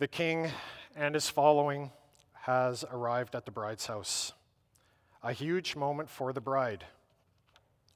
The 0.00 0.08
king 0.08 0.50
and 0.96 1.14
his 1.14 1.28
following 1.28 1.90
has 2.32 2.86
arrived 2.90 3.34
at 3.34 3.44
the 3.44 3.50
bride's 3.50 3.84
house. 3.84 4.32
A 5.22 5.34
huge 5.34 5.76
moment 5.76 6.08
for 6.08 6.32
the 6.32 6.40
bride. 6.40 6.86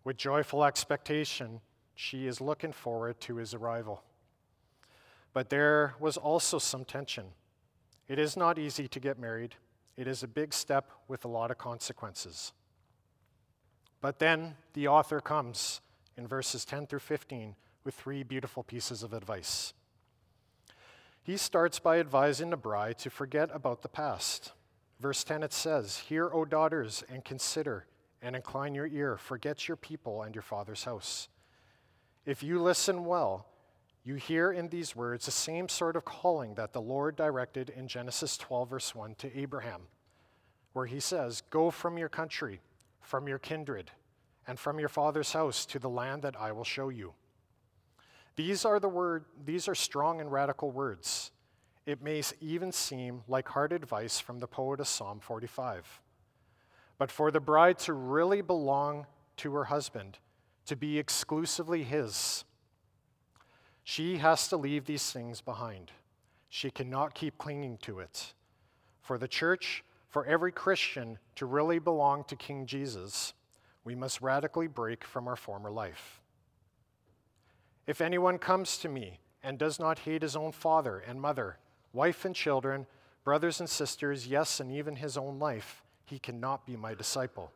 With 0.05 0.19
joyful 0.19 0.65
expectation, 0.65 1.63
she 1.95 2.27
is 2.27 2.43
looking 2.43 2.73
forward 2.73 3.23
to 3.23 3.37
his 3.37 3.55
arrival. 3.55 4.03
But 5.33 5.49
there 5.49 5.95
was 5.99 6.19
also 6.19 6.59
some 6.59 6.85
tension. 6.85 7.25
It 8.07 8.19
is 8.19 8.37
not 8.37 8.59
easy 8.59 8.87
to 8.87 9.01
get 9.01 9.19
married. 9.19 9.55
It 9.97 10.07
is 10.07 10.23
a 10.23 10.29
big 10.29 10.53
step 10.53 10.91
with 11.09 11.25
a 11.25 11.29
lot 11.29 11.51
of 11.51 11.57
consequences. 11.57 12.53
But 14.03 14.19
then 14.19 14.57
the 14.75 14.89
author 14.89 15.23
comes 15.23 15.81
in 16.19 16.29
verses 16.29 16.67
10 16.67 16.87
through 16.87 16.99
15 16.99 17.57
with 17.83 17.95
three 17.95 18.23
beautiful 18.23 18.63
pieces 18.63 19.03
of 19.03 19.15
advice. 19.15 19.73
He 21.25 21.39
starts 21.39 21.79
by 21.79 21.99
advising 22.01 22.51
the 22.51 22.57
bride 22.59 22.99
to 22.99 23.09
forget 23.09 23.49
about 23.53 23.81
the 23.81 23.89
past. 23.89 24.53
Verse 25.01 25.25
10 25.25 25.43
it 25.43 25.55
says, 25.55 25.97
Hear, 25.97 26.31
O 26.31 26.45
daughters, 26.45 27.03
and 27.09 27.25
consider, 27.25 27.87
and 28.21 28.37
incline 28.37 28.75
your 28.75 28.87
ear, 28.87 29.17
forget 29.17 29.67
your 29.67 29.79
people 29.79 30.23
and 30.23 30.35
your 30.35 30.43
father's 30.43 30.85
house. 30.85 31.29
If 32.27 32.43
you 32.43 32.61
listen 32.61 33.07
well, 33.07 33.47
you 34.05 34.17
hear 34.17 34.53
in 34.53 34.69
these 34.69 34.95
words 34.95 35.25
the 35.25 35.31
same 35.31 35.71
sort 35.71 35.97
of 35.97 36.05
calling 36.05 36.57
that 36.57 36.75
the 36.75 36.83
Lord 36.83 37.17
directed 37.17 37.71
in 37.71 37.89
Genesis 37.89 38.37
12, 38.37 38.69
verse 38.69 38.95
1 38.95 39.15
to 39.17 39.39
Abraham, 39.39 39.81
where 40.75 40.85
he 40.85 41.01
says, 41.01 41.43
Go 41.49 41.71
from 41.71 41.97
your 41.97 42.11
country, 42.11 42.61
from 43.01 43.27
your 43.27 43.39
kindred, 43.39 43.91
and 44.47 44.59
from 44.59 44.79
your 44.79 44.91
father's 44.91 45.33
house 45.33 45.65
to 45.67 45.79
the 45.79 45.89
land 45.89 46.21
that 46.21 46.39
I 46.39 46.53
will 46.53 46.65
show 46.65 46.91
you. 46.91 47.15
These 48.37 48.65
are 48.65 48.81
the 48.81 48.89
word, 48.89 49.25
these 49.45 49.69
are 49.69 49.75
strong 49.75 50.21
and 50.21 50.31
radical 50.31 50.71
words. 50.71 51.31
It 51.87 52.03
may 52.03 52.23
even 52.41 52.73
seem 52.73 53.23
like 53.29 53.49
hard 53.49 53.73
advice 53.73 54.19
from 54.19 54.39
the 54.39 54.47
poet 54.47 54.81
of 54.81 54.89
Psalm 54.89 55.21
45. 55.21 56.01
But 56.99 57.11
for 57.11 57.31
the 57.31 57.41
bride 57.41 57.79
to 57.81 57.93
really 57.93 58.41
belong 58.41 59.07
to 59.39 59.53
her 59.55 59.65
husband, 59.65 60.19
to 60.67 60.77
be 60.77 60.99
exclusively 60.99 61.83
his, 61.83 62.45
she 63.83 64.17
has 64.17 64.49
to 64.49 64.57
leave 64.57 64.87
these 64.87 65.13
things 65.13 65.43
behind. 65.43 65.93
She 66.49 66.71
cannot 66.71 67.15
keep 67.15 67.37
clinging 67.37 67.79
to 67.83 67.99
it. 67.99 68.33
For 69.03 69.19
the 69.19 69.29
church, 69.29 69.85
for 70.09 70.25
every 70.25 70.53
Christian 70.53 71.19
to 71.35 71.45
really 71.45 71.79
belong 71.79 72.25
to 72.25 72.37
King 72.37 72.65
Jesus, 72.65 73.35
we 73.85 73.95
must 73.95 74.23
radically 74.23 74.69
break 74.69 75.05
from 75.05 75.29
our 75.29 75.37
former 75.37 75.71
life. 75.71 76.23
If 77.87 78.01
anyone 78.01 78.39
comes 78.39 78.79
to 78.79 78.89
me 78.89 79.21
and 79.43 79.59
does 79.59 79.79
not 79.79 80.01
hate 80.01 80.23
his 80.23 80.37
own 80.37 80.53
father 80.53 80.99
and 80.99 81.21
mother, 81.21 81.59
wife 81.93 82.25
and 82.25 82.35
children, 82.35 82.87
brothers 83.25 83.61
and 83.61 83.69
sisters, 83.69 84.27
yes, 84.27 84.61
and 84.61 84.73
even 84.73 84.97
his 84.97 85.17
own 85.17 85.39
life, 85.39 85.83
he 86.07 86.19
cannot 86.19 86.67
be 86.67 86.77
my 86.77 86.95
disciple. 86.95 87.53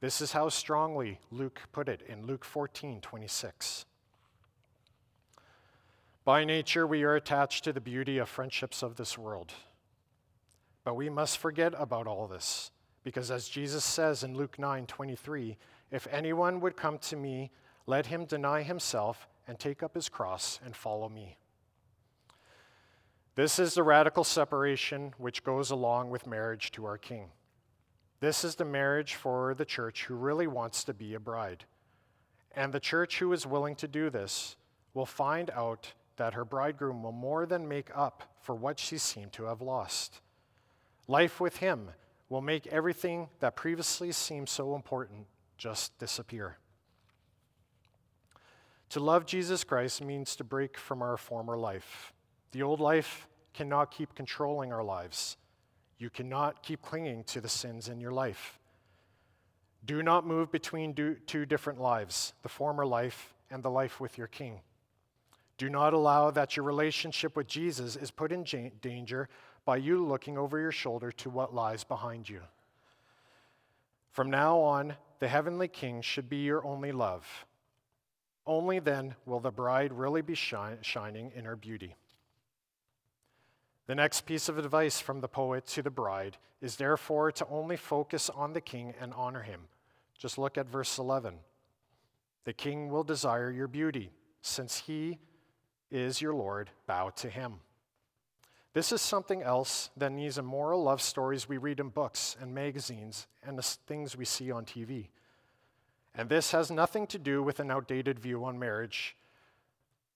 This 0.00 0.20
is 0.20 0.32
how 0.32 0.48
strongly 0.48 1.18
Luke 1.30 1.62
put 1.72 1.88
it 1.88 2.02
in 2.08 2.26
Luke 2.26 2.44
14 2.44 3.00
26. 3.00 3.86
By 6.24 6.44
nature, 6.44 6.86
we 6.86 7.02
are 7.02 7.16
attached 7.16 7.64
to 7.64 7.72
the 7.72 7.80
beauty 7.80 8.18
of 8.18 8.28
friendships 8.28 8.82
of 8.82 8.96
this 8.96 9.18
world. 9.18 9.52
But 10.82 10.96
we 10.96 11.10
must 11.10 11.38
forget 11.38 11.74
about 11.76 12.06
all 12.06 12.26
this, 12.26 12.70
because 13.02 13.30
as 13.30 13.48
Jesus 13.48 13.84
says 13.84 14.22
in 14.22 14.34
Luke 14.36 14.58
9 14.58 14.86
23, 14.86 15.56
if 15.90 16.06
anyone 16.10 16.60
would 16.60 16.76
come 16.76 16.98
to 16.98 17.16
me, 17.16 17.50
let 17.86 18.06
him 18.06 18.24
deny 18.24 18.62
himself 18.62 19.28
and 19.46 19.58
take 19.58 19.82
up 19.82 19.94
his 19.94 20.08
cross 20.08 20.58
and 20.64 20.74
follow 20.74 21.08
me. 21.08 21.36
This 23.34 23.58
is 23.58 23.74
the 23.74 23.82
radical 23.82 24.24
separation 24.24 25.12
which 25.18 25.42
goes 25.42 25.70
along 25.70 26.10
with 26.10 26.26
marriage 26.26 26.70
to 26.72 26.84
our 26.84 26.96
King. 26.96 27.30
This 28.20 28.44
is 28.44 28.54
the 28.54 28.64
marriage 28.64 29.14
for 29.14 29.54
the 29.54 29.64
church 29.64 30.04
who 30.04 30.14
really 30.14 30.46
wants 30.46 30.84
to 30.84 30.94
be 30.94 31.14
a 31.14 31.20
bride. 31.20 31.64
And 32.56 32.72
the 32.72 32.80
church 32.80 33.18
who 33.18 33.32
is 33.32 33.46
willing 33.46 33.74
to 33.76 33.88
do 33.88 34.08
this 34.08 34.56
will 34.94 35.04
find 35.04 35.50
out 35.50 35.92
that 36.16 36.34
her 36.34 36.44
bridegroom 36.44 37.02
will 37.02 37.12
more 37.12 37.44
than 37.44 37.68
make 37.68 37.90
up 37.94 38.22
for 38.40 38.54
what 38.54 38.78
she 38.78 38.98
seemed 38.98 39.32
to 39.32 39.44
have 39.44 39.60
lost. 39.60 40.20
Life 41.08 41.40
with 41.40 41.56
him 41.56 41.90
will 42.28 42.40
make 42.40 42.68
everything 42.68 43.28
that 43.40 43.56
previously 43.56 44.12
seemed 44.12 44.48
so 44.48 44.76
important 44.76 45.26
just 45.58 45.98
disappear. 45.98 46.56
To 48.94 49.00
love 49.00 49.26
Jesus 49.26 49.64
Christ 49.64 50.04
means 50.04 50.36
to 50.36 50.44
break 50.44 50.78
from 50.78 51.02
our 51.02 51.16
former 51.16 51.56
life. 51.56 52.12
The 52.52 52.62
old 52.62 52.78
life 52.78 53.26
cannot 53.52 53.90
keep 53.90 54.14
controlling 54.14 54.72
our 54.72 54.84
lives. 54.84 55.36
You 55.98 56.10
cannot 56.10 56.62
keep 56.62 56.80
clinging 56.80 57.24
to 57.24 57.40
the 57.40 57.48
sins 57.48 57.88
in 57.88 57.98
your 57.98 58.12
life. 58.12 58.60
Do 59.84 60.00
not 60.04 60.28
move 60.28 60.52
between 60.52 60.94
two 61.26 61.44
different 61.44 61.80
lives, 61.80 62.34
the 62.44 62.48
former 62.48 62.86
life 62.86 63.34
and 63.50 63.64
the 63.64 63.68
life 63.68 63.98
with 63.98 64.16
your 64.16 64.28
King. 64.28 64.60
Do 65.58 65.68
not 65.68 65.92
allow 65.92 66.30
that 66.30 66.56
your 66.56 66.64
relationship 66.64 67.34
with 67.34 67.48
Jesus 67.48 67.96
is 67.96 68.12
put 68.12 68.30
in 68.30 68.44
danger 68.80 69.28
by 69.64 69.78
you 69.78 70.06
looking 70.06 70.38
over 70.38 70.60
your 70.60 70.70
shoulder 70.70 71.10
to 71.10 71.30
what 71.30 71.52
lies 71.52 71.82
behind 71.82 72.28
you. 72.28 72.42
From 74.12 74.30
now 74.30 74.60
on, 74.60 74.94
the 75.18 75.26
heavenly 75.26 75.66
King 75.66 76.00
should 76.00 76.28
be 76.28 76.44
your 76.44 76.64
only 76.64 76.92
love. 76.92 77.44
Only 78.46 78.78
then 78.78 79.14
will 79.24 79.40
the 79.40 79.50
bride 79.50 79.92
really 79.92 80.22
be 80.22 80.34
shining 80.34 81.32
in 81.34 81.44
her 81.44 81.56
beauty. 81.56 81.96
The 83.86 83.94
next 83.94 84.22
piece 84.22 84.48
of 84.48 84.58
advice 84.58 85.00
from 85.00 85.20
the 85.20 85.28
poet 85.28 85.66
to 85.68 85.82
the 85.82 85.90
bride 85.90 86.36
is 86.60 86.76
therefore 86.76 87.32
to 87.32 87.46
only 87.48 87.76
focus 87.76 88.30
on 88.30 88.52
the 88.52 88.60
king 88.60 88.94
and 89.00 89.12
honor 89.14 89.42
him. 89.42 89.60
Just 90.18 90.38
look 90.38 90.56
at 90.56 90.68
verse 90.68 90.98
11. 90.98 91.34
The 92.44 92.52
king 92.52 92.88
will 92.88 93.04
desire 93.04 93.50
your 93.50 93.68
beauty. 93.68 94.10
Since 94.40 94.78
he 94.80 95.18
is 95.90 96.20
your 96.20 96.34
Lord, 96.34 96.70
bow 96.86 97.10
to 97.16 97.28
him. 97.28 97.60
This 98.72 98.90
is 98.90 99.00
something 99.00 99.42
else 99.42 99.90
than 99.96 100.16
these 100.16 100.36
immoral 100.36 100.82
love 100.82 101.00
stories 101.00 101.48
we 101.48 101.58
read 101.58 101.78
in 101.78 101.90
books 101.90 102.36
and 102.40 102.54
magazines 102.54 103.26
and 103.42 103.56
the 103.56 103.62
things 103.62 104.16
we 104.16 104.24
see 104.24 104.50
on 104.50 104.64
TV. 104.64 105.08
And 106.14 106.28
this 106.28 106.52
has 106.52 106.70
nothing 106.70 107.06
to 107.08 107.18
do 107.18 107.42
with 107.42 107.60
an 107.60 107.70
outdated 107.70 108.18
view 108.18 108.44
on 108.44 108.58
marriage, 108.58 109.16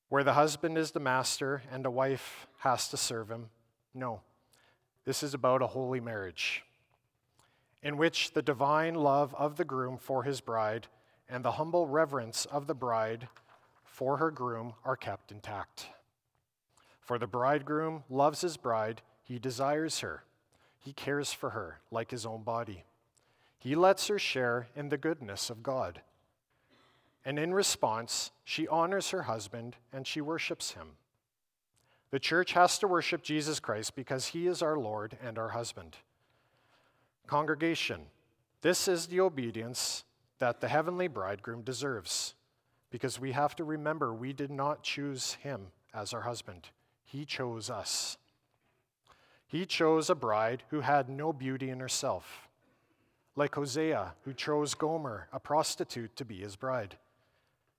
where 0.09 0.25
the 0.25 0.35
husband 0.35 0.79
is 0.79 0.93
the 0.93 1.01
master 1.01 1.63
and 1.73 1.85
the 1.85 1.91
wife 1.91 2.47
has 2.59 2.89
to 2.89 2.97
serve 2.97 3.31
him. 3.31 3.51
No, 3.95 4.21
this 5.05 5.23
is 5.23 5.35
about 5.35 5.63
a 5.63 5.67
holy 5.69 6.01
marriage 6.01 6.65
in 7.83 7.97
which 7.97 8.33
the 8.33 8.43
divine 8.43 8.95
love 8.95 9.35
of 9.37 9.57
the 9.57 9.65
groom 9.65 9.97
for 9.97 10.25
his 10.25 10.41
bride 10.41 10.87
and 11.29 11.45
the 11.45 11.53
humble 11.53 11.87
reverence 11.87 12.45
of 12.47 12.67
the 12.67 12.75
bride 12.75 13.29
for 13.85 14.17
her 14.17 14.31
groom 14.31 14.75
are 14.85 14.97
kept 14.97 15.31
intact. 15.31 15.87
For 17.01 17.19
the 17.19 17.27
bridegroom 17.27 18.05
loves 18.11 18.41
his 18.41 18.57
bride, 18.57 19.03
he 19.23 19.39
desires 19.39 20.01
her, 20.01 20.25
he 20.79 20.93
cares 20.93 21.33
for 21.33 21.51
her 21.51 21.81
like 21.91 22.11
his 22.11 22.27
own 22.27 22.43
body. 22.43 22.85
He 23.59 23.75
lets 23.75 24.07
her 24.09 24.19
share 24.19 24.69
in 24.77 24.89
the 24.89 24.97
goodness 24.97 25.51
of 25.51 25.63
God. 25.63 26.03
And 27.25 27.39
in 27.39 27.53
response, 27.53 28.31
she 28.45 28.69
honors 28.69 29.11
her 29.11 29.23
husband 29.23 29.77
and 29.93 30.07
she 30.07 30.21
worships 30.21 30.73
him. 30.73 30.93
The 32.11 32.21
church 32.21 32.53
has 32.53 32.79
to 32.79 32.89
worship 32.89 33.23
Jesus 33.23 33.61
Christ 33.61 33.95
because 33.95 34.29
he 34.29 34.47
is 34.47 34.63
our 34.63 34.79
Lord 34.79 35.19
and 35.23 35.39
our 35.39 35.51
husband. 35.51 35.97
Congregation, 37.27 38.07
this 38.63 38.89
is 38.89 39.07
the 39.07 39.21
obedience 39.21 40.05
that 40.39 40.61
the 40.61 40.69
heavenly 40.69 41.09
bridegroom 41.09 41.63
deserves 41.63 42.35
because 42.91 43.21
we 43.21 43.33
have 43.33 43.55
to 43.57 43.65
remember 43.65 44.15
we 44.15 44.33
did 44.33 44.51
not 44.51 44.83
choose 44.83 45.35
him 45.35 45.67
as 45.93 46.15
our 46.15 46.23
husband. 46.23 46.69
He 47.05 47.25
chose 47.25 47.69
us. 47.69 48.17
He 49.47 49.67
chose 49.67 50.09
a 50.09 50.15
bride 50.15 50.63
who 50.71 50.81
had 50.81 51.09
no 51.09 51.33
beauty 51.33 51.71
in 51.71 51.81
herself, 51.81 52.48
like 53.39 53.55
Hosea, 53.55 54.15
who 54.25 54.33
chose 54.33 54.75
Gomer, 54.75 55.29
a 55.33 55.41
prostitute, 55.41 56.15
to 56.17 56.25
be 56.25 56.41
his 56.41 56.57
bride. 56.57 56.97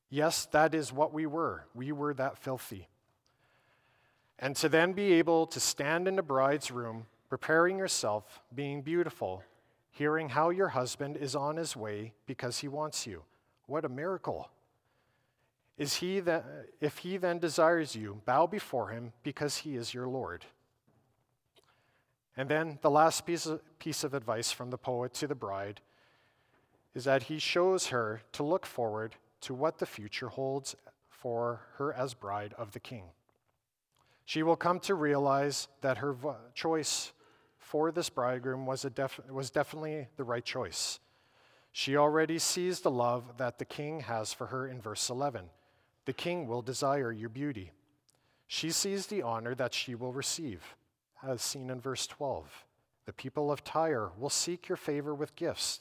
Yes, 0.10 0.46
that 0.48 0.74
is 0.74 0.92
what 0.92 1.14
we 1.14 1.26
were. 1.26 1.66
We 1.76 1.92
were 1.92 2.14
that 2.16 2.38
filthy. 2.38 2.88
And 4.40 4.56
to 4.56 4.70
then 4.70 4.94
be 4.94 5.14
able 5.14 5.46
to 5.48 5.60
stand 5.60 6.08
in 6.08 6.16
the 6.16 6.24
bride's 6.24 6.72
room, 6.72 7.06
preparing 7.30 7.78
yourself, 7.78 8.42
being 8.56 8.82
beautiful, 8.82 9.44
hearing 9.92 10.30
how 10.30 10.50
your 10.50 10.70
husband 10.70 11.18
is 11.18 11.36
on 11.36 11.58
his 11.58 11.76
way 11.76 12.14
because 12.26 12.60
he 12.60 12.68
wants 12.68 13.06
you. 13.06 13.24
What 13.68 13.86
a 13.86 13.90
miracle! 13.90 14.50
is 15.80 15.96
he 15.96 16.20
that 16.20 16.46
if 16.82 17.00
he 17.00 17.18
then 17.18 17.40
desires 17.40 17.96
you 17.96 18.22
bow 18.26 18.46
before 18.46 18.90
him 18.90 19.14
because 19.24 19.58
he 19.58 19.76
is 19.76 19.94
your 19.94 20.08
lord 20.08 20.46
and 22.38 22.50
then 22.50 22.80
the 22.82 22.90
last 22.90 23.26
piece 23.26 23.46
of, 23.46 23.62
piece 23.80 24.04
of 24.04 24.14
advice 24.14 24.52
from 24.52 24.70
the 24.70 24.78
poet 24.78 25.14
to 25.16 25.28
the 25.28 25.36
bride 25.36 25.82
is 26.96 27.04
that 27.04 27.24
he 27.24 27.40
shows 27.40 27.88
her 27.88 28.22
to 28.34 28.44
look 28.44 28.66
forward 28.66 29.16
to 29.42 29.54
what 29.54 29.78
the 29.78 29.86
future 29.86 30.30
holds 30.30 30.76
for 31.10 31.62
her 31.76 31.94
as 31.94 32.14
bride 32.14 32.54
of 32.58 32.72
the 32.72 32.80
king. 32.80 33.04
She 34.26 34.44
will 34.44 34.56
come 34.56 34.80
to 34.82 34.96
realize 34.96 35.68
that 35.82 35.98
her 35.98 36.16
choice 36.54 37.14
for 37.58 37.92
this 37.92 38.10
bridegroom 38.10 38.66
was, 38.66 38.84
def- 38.84 39.20
was 39.30 39.50
definitely 39.50 40.08
the 40.18 40.24
right 40.24 40.46
choice. 40.46 41.00
She 41.72 41.98
already 41.98 42.40
sees 42.40 42.80
the 42.82 42.92
love 42.92 43.38
that 43.38 43.60
the 43.60 43.66
king 43.66 44.02
has 44.02 44.34
for 44.34 44.48
her 44.48 44.68
in 44.68 44.82
verse 44.82 45.10
11 45.10 45.50
the 46.06 46.14
king 46.14 46.48
will 46.48 46.64
desire 46.64 47.12
your 47.12 47.30
beauty. 47.30 47.72
She 48.48 48.72
sees 48.72 49.06
the 49.06 49.22
honor 49.22 49.54
that 49.54 49.76
she 49.76 49.94
will 49.94 50.12
receive, 50.12 50.76
as 51.28 51.42
seen 51.42 51.70
in 51.70 51.80
verse 51.80 52.08
12. 52.08 52.66
The 53.06 53.14
people 53.14 53.52
of 53.52 53.64
Tyre 53.64 54.12
will 54.18 54.30
seek 54.30 54.70
your 54.70 54.78
favor 54.78 55.14
with 55.16 55.36
gifts, 55.36 55.80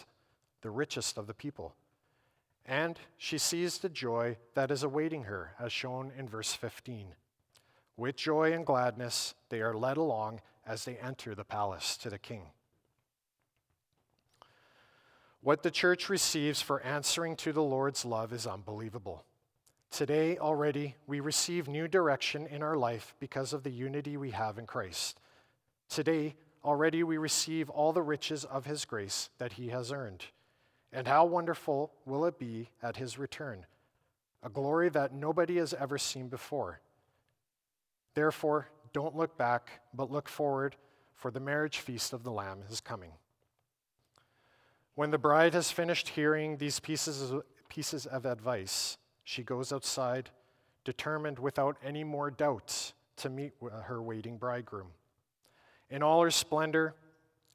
the 0.62 0.70
richest 0.70 1.18
of 1.18 1.26
the 1.26 1.34
people. 1.34 1.74
And 2.64 2.98
she 3.16 3.38
sees 3.38 3.78
the 3.78 3.88
joy 3.88 4.36
that 4.54 4.70
is 4.70 4.82
awaiting 4.82 5.24
her, 5.24 5.52
as 5.58 5.72
shown 5.72 6.12
in 6.16 6.28
verse 6.28 6.52
15. 6.52 7.08
With 7.96 8.16
joy 8.16 8.52
and 8.52 8.64
gladness, 8.64 9.34
they 9.48 9.60
are 9.60 9.74
led 9.74 9.96
along 9.96 10.40
as 10.66 10.84
they 10.84 10.96
enter 10.96 11.34
the 11.34 11.44
palace 11.44 11.96
to 11.98 12.10
the 12.10 12.18
king. 12.18 12.42
What 15.40 15.62
the 15.62 15.70
church 15.70 16.08
receives 16.08 16.60
for 16.60 16.82
answering 16.82 17.36
to 17.36 17.52
the 17.52 17.62
Lord's 17.62 18.04
love 18.04 18.32
is 18.32 18.46
unbelievable. 18.46 19.24
Today, 19.90 20.36
already, 20.36 20.96
we 21.06 21.20
receive 21.20 21.68
new 21.68 21.88
direction 21.88 22.46
in 22.46 22.62
our 22.62 22.76
life 22.76 23.14
because 23.18 23.52
of 23.52 23.62
the 23.62 23.70
unity 23.70 24.16
we 24.16 24.32
have 24.32 24.58
in 24.58 24.66
Christ. 24.66 25.18
Today, 25.88 26.36
already, 26.64 27.02
we 27.02 27.16
receive 27.18 27.70
all 27.70 27.92
the 27.92 28.02
riches 28.02 28.44
of 28.44 28.66
His 28.66 28.84
grace 28.84 29.30
that 29.38 29.54
He 29.54 29.68
has 29.68 29.90
earned. 29.90 30.26
And 30.92 31.06
how 31.06 31.24
wonderful 31.24 31.92
will 32.04 32.24
it 32.24 32.38
be 32.38 32.70
at 32.82 32.96
His 32.96 33.18
return? 33.18 33.66
A 34.42 34.48
glory 34.48 34.88
that 34.90 35.14
nobody 35.14 35.56
has 35.56 35.74
ever 35.74 35.98
seen 35.98 36.28
before. 36.28 36.80
Therefore, 38.14 38.68
don't 38.92 39.16
look 39.16 39.36
back, 39.36 39.80
but 39.92 40.10
look 40.10 40.28
forward, 40.28 40.76
for 41.14 41.30
the 41.30 41.40
marriage 41.40 41.78
feast 41.78 42.12
of 42.12 42.22
the 42.22 42.30
Lamb 42.30 42.60
is 42.70 42.80
coming. 42.80 43.12
When 44.94 45.10
the 45.10 45.18
bride 45.18 45.54
has 45.54 45.70
finished 45.70 46.08
hearing 46.08 46.56
these 46.56 46.80
pieces 46.80 47.30
of, 47.30 47.42
pieces 47.68 48.06
of 48.06 48.26
advice, 48.26 48.98
she 49.24 49.42
goes 49.42 49.72
outside, 49.72 50.30
determined 50.84 51.38
without 51.38 51.76
any 51.84 52.02
more 52.02 52.30
doubts 52.30 52.94
to 53.16 53.28
meet 53.28 53.52
her 53.84 54.02
waiting 54.02 54.38
bridegroom. 54.38 54.88
In 55.90 56.02
all 56.02 56.22
her 56.22 56.30
splendor, 56.30 56.94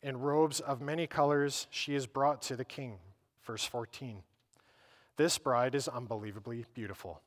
in 0.02 0.20
robes 0.20 0.60
of 0.60 0.82
many 0.82 1.08
colors, 1.08 1.68
she 1.70 1.96
is 1.96 2.06
brought 2.06 2.42
to 2.44 2.56
the 2.56 2.66
king. 2.66 2.98
Verse 3.46 3.66
14. 3.66 4.24
This 5.16 5.38
bride 5.38 5.76
is 5.76 5.88
unbelievably 5.88 6.66
beautiful. 6.74 7.22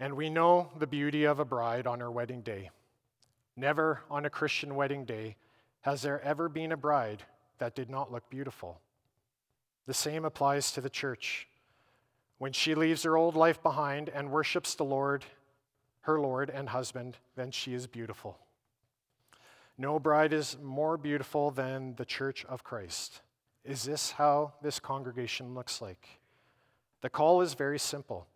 And 0.00 0.14
we 0.14 0.30
know 0.30 0.70
the 0.78 0.86
beauty 0.86 1.24
of 1.24 1.40
a 1.40 1.44
bride 1.44 1.86
on 1.86 2.00
her 2.00 2.10
wedding 2.10 2.42
day. 2.42 2.70
Never 3.56 4.02
on 4.10 4.24
a 4.24 4.30
Christian 4.30 4.76
wedding 4.76 5.04
day 5.04 5.36
has 5.82 6.02
there 6.02 6.20
ever 6.22 6.48
been 6.48 6.72
a 6.72 6.76
bride 6.76 7.24
that 7.58 7.74
did 7.74 7.90
not 7.90 8.12
look 8.12 8.28
beautiful. 8.30 8.80
The 9.86 9.94
same 9.94 10.24
applies 10.24 10.72
to 10.72 10.80
the 10.80 10.90
church. 10.90 11.48
When 12.38 12.52
she 12.52 12.74
leaves 12.74 13.02
her 13.02 13.16
old 13.16 13.34
life 13.34 13.62
behind 13.62 14.08
and 14.08 14.30
worships 14.30 14.74
the 14.74 14.84
Lord, 14.84 15.24
her 16.02 16.20
Lord 16.20 16.50
and 16.50 16.68
husband, 16.68 17.16
then 17.36 17.50
she 17.50 17.74
is 17.74 17.86
beautiful. 17.86 18.38
No 19.78 20.00
bride 20.00 20.32
is 20.32 20.58
more 20.60 20.96
beautiful 20.96 21.52
than 21.52 21.94
the 21.94 22.04
church 22.04 22.44
of 22.46 22.64
Christ. 22.64 23.20
Is 23.64 23.84
this 23.84 24.10
how 24.12 24.54
this 24.60 24.80
congregation 24.80 25.54
looks 25.54 25.80
like? 25.80 26.20
The 27.00 27.08
call 27.08 27.40
is 27.42 27.54
very 27.54 27.78
simple. 27.78 28.26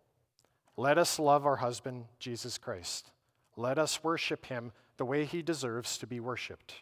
Let 0.77 0.97
us 0.97 1.19
love 1.19 1.45
our 1.45 1.57
husband, 1.57 2.05
Jesus 2.17 2.57
Christ. 2.57 3.11
Let 3.57 3.77
us 3.77 4.03
worship 4.03 4.45
him 4.45 4.71
the 4.95 5.05
way 5.05 5.25
he 5.25 5.41
deserves 5.41 5.97
to 5.97 6.07
be 6.07 6.21
worshiped. 6.21 6.75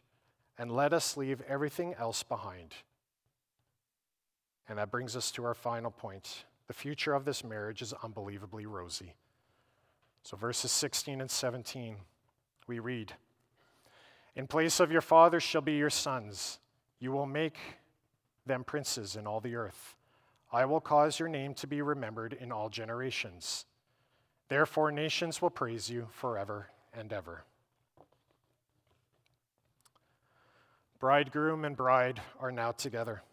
And 0.59 0.71
let 0.71 0.93
us 0.93 1.17
leave 1.17 1.41
everything 1.47 1.95
else 1.95 2.21
behind. 2.21 2.75
And 4.69 4.77
that 4.77 4.91
brings 4.91 5.15
us 5.15 5.31
to 5.31 5.45
our 5.45 5.55
final 5.55 5.91
point 5.91 6.45
the 6.67 6.73
future 6.73 7.13
of 7.13 7.25
this 7.25 7.43
marriage 7.43 7.81
is 7.81 7.93
unbelievably 8.01 8.65
rosy. 8.65 9.15
So, 10.23 10.37
verses 10.37 10.71
16 10.71 11.19
and 11.19 11.29
17, 11.29 11.97
we 12.67 12.79
read 12.79 13.13
In 14.35 14.47
place 14.47 14.79
of 14.79 14.91
your 14.91 15.01
fathers 15.01 15.43
shall 15.43 15.61
be 15.61 15.73
your 15.73 15.89
sons. 15.89 16.59
You 16.99 17.11
will 17.11 17.25
make 17.25 17.57
them 18.45 18.63
princes 18.63 19.15
in 19.15 19.27
all 19.27 19.39
the 19.39 19.55
earth. 19.55 19.95
I 20.51 20.65
will 20.65 20.81
cause 20.81 21.19
your 21.19 21.29
name 21.29 21.53
to 21.55 21.67
be 21.67 21.81
remembered 21.81 22.33
in 22.33 22.51
all 22.51 22.69
generations. 22.69 23.65
Therefore, 24.49 24.91
nations 24.91 25.41
will 25.41 25.49
praise 25.49 25.89
you 25.89 26.07
forever 26.11 26.69
and 26.93 27.11
ever. 27.13 27.45
Bridegroom 30.99 31.65
and 31.65 31.75
bride 31.75 32.21
are 32.39 32.51
now 32.51 32.71
together, 32.71 33.23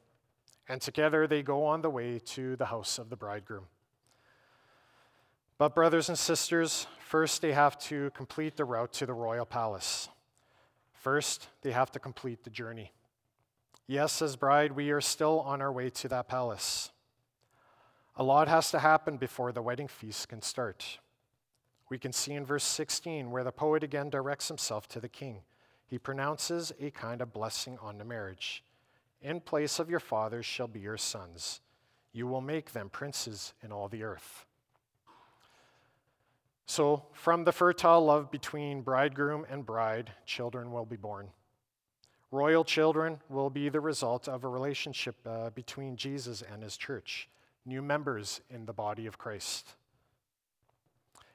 and 0.68 0.80
together 0.80 1.26
they 1.26 1.42
go 1.42 1.64
on 1.64 1.82
the 1.82 1.90
way 1.90 2.18
to 2.20 2.56
the 2.56 2.66
house 2.66 2.98
of 2.98 3.10
the 3.10 3.16
bridegroom. 3.16 3.64
But, 5.58 5.74
brothers 5.74 6.08
and 6.08 6.16
sisters, 6.16 6.86
first 7.00 7.42
they 7.42 7.52
have 7.52 7.78
to 7.80 8.10
complete 8.10 8.56
the 8.56 8.64
route 8.64 8.92
to 8.94 9.06
the 9.06 9.12
royal 9.12 9.44
palace. 9.44 10.08
First, 10.98 11.48
they 11.62 11.70
have 11.70 11.92
to 11.92 12.00
complete 12.00 12.42
the 12.42 12.50
journey. 12.50 12.92
Yes, 13.86 14.20
as 14.20 14.34
bride, 14.34 14.72
we 14.72 14.90
are 14.90 15.00
still 15.00 15.40
on 15.40 15.62
our 15.62 15.72
way 15.72 15.90
to 15.90 16.08
that 16.08 16.28
palace. 16.28 16.90
A 18.16 18.24
lot 18.24 18.48
has 18.48 18.72
to 18.72 18.80
happen 18.80 19.16
before 19.16 19.52
the 19.52 19.62
wedding 19.62 19.86
feast 19.86 20.28
can 20.28 20.42
start. 20.42 20.98
We 21.88 21.98
can 21.98 22.12
see 22.12 22.34
in 22.34 22.44
verse 22.44 22.64
16 22.64 23.30
where 23.30 23.44
the 23.44 23.52
poet 23.52 23.84
again 23.84 24.10
directs 24.10 24.48
himself 24.48 24.88
to 24.88 25.00
the 25.00 25.08
king. 25.08 25.42
He 25.86 25.98
pronounces 25.98 26.72
a 26.80 26.90
kind 26.90 27.22
of 27.22 27.32
blessing 27.32 27.78
on 27.80 27.98
the 27.98 28.04
marriage. 28.04 28.64
In 29.22 29.40
place 29.40 29.78
of 29.78 29.88
your 29.88 30.00
fathers 30.00 30.44
shall 30.44 30.68
be 30.68 30.80
your 30.80 30.98
sons. 30.98 31.60
You 32.12 32.26
will 32.26 32.40
make 32.40 32.72
them 32.72 32.90
princes 32.90 33.54
in 33.62 33.70
all 33.70 33.88
the 33.88 34.02
earth. 34.02 34.46
So, 36.70 37.04
from 37.12 37.44
the 37.44 37.52
fertile 37.52 38.04
love 38.04 38.30
between 38.30 38.82
bridegroom 38.82 39.46
and 39.48 39.64
bride, 39.64 40.12
children 40.26 40.70
will 40.70 40.84
be 40.84 40.96
born. 40.96 41.30
Royal 42.30 42.62
children 42.62 43.20
will 43.30 43.48
be 43.48 43.70
the 43.70 43.80
result 43.80 44.28
of 44.28 44.44
a 44.44 44.48
relationship 44.48 45.16
uh, 45.26 45.48
between 45.48 45.96
Jesus 45.96 46.42
and 46.42 46.62
his 46.62 46.76
church, 46.76 47.30
new 47.64 47.80
members 47.80 48.42
in 48.50 48.66
the 48.66 48.74
body 48.74 49.06
of 49.06 49.16
Christ. 49.16 49.76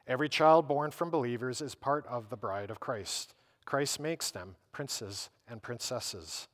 Every 0.05 0.29
child 0.29 0.67
born 0.67 0.91
from 0.91 1.09
believers 1.09 1.61
is 1.61 1.73
part 1.73 2.05
of 2.05 2.29
the 2.29 2.37
bride 2.37 2.69
of 2.69 2.79
Christ. 2.79 3.33
Christ 3.65 3.99
makes 3.99 4.29
them 4.29 4.55
princes 4.71 5.31
and 5.47 5.63
princesses. 5.63 6.47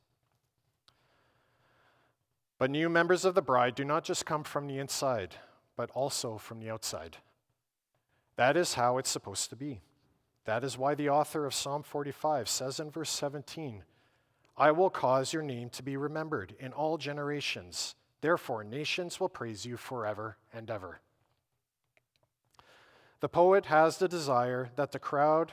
But 2.58 2.70
new 2.70 2.88
members 2.88 3.26
of 3.26 3.34
the 3.34 3.42
bride 3.42 3.74
do 3.74 3.84
not 3.84 4.04
just 4.04 4.24
come 4.24 4.42
from 4.42 4.68
the 4.68 4.78
inside, 4.78 5.34
but 5.76 5.90
also 5.90 6.38
from 6.38 6.60
the 6.60 6.70
outside. 6.70 7.18
That 8.40 8.56
is 8.56 8.72
how 8.72 8.96
it's 8.96 9.10
supposed 9.10 9.50
to 9.50 9.56
be. 9.56 9.82
That 10.46 10.64
is 10.64 10.78
why 10.78 10.94
the 10.94 11.10
author 11.10 11.44
of 11.44 11.52
Psalm 11.52 11.82
45 11.82 12.48
says 12.48 12.80
in 12.80 12.90
verse 12.90 13.10
17, 13.10 13.82
I 14.56 14.70
will 14.70 14.88
cause 14.88 15.34
your 15.34 15.42
name 15.42 15.68
to 15.68 15.82
be 15.82 15.98
remembered 15.98 16.54
in 16.58 16.72
all 16.72 16.96
generations. 16.96 17.96
Therefore, 18.22 18.64
nations 18.64 19.20
will 19.20 19.28
praise 19.28 19.66
you 19.66 19.76
forever 19.76 20.38
and 20.54 20.70
ever. 20.70 21.02
The 23.20 23.28
poet 23.28 23.66
has 23.66 23.98
the 23.98 24.08
desire 24.08 24.70
that 24.74 24.92
the 24.92 24.98
crowd 24.98 25.52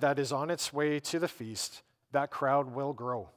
that 0.00 0.18
is 0.18 0.32
on 0.32 0.48
its 0.48 0.72
way 0.72 1.00
to 1.00 1.18
the 1.18 1.28
feast, 1.28 1.82
that 2.12 2.30
crowd 2.30 2.74
will 2.74 2.94
grow. 2.94 3.28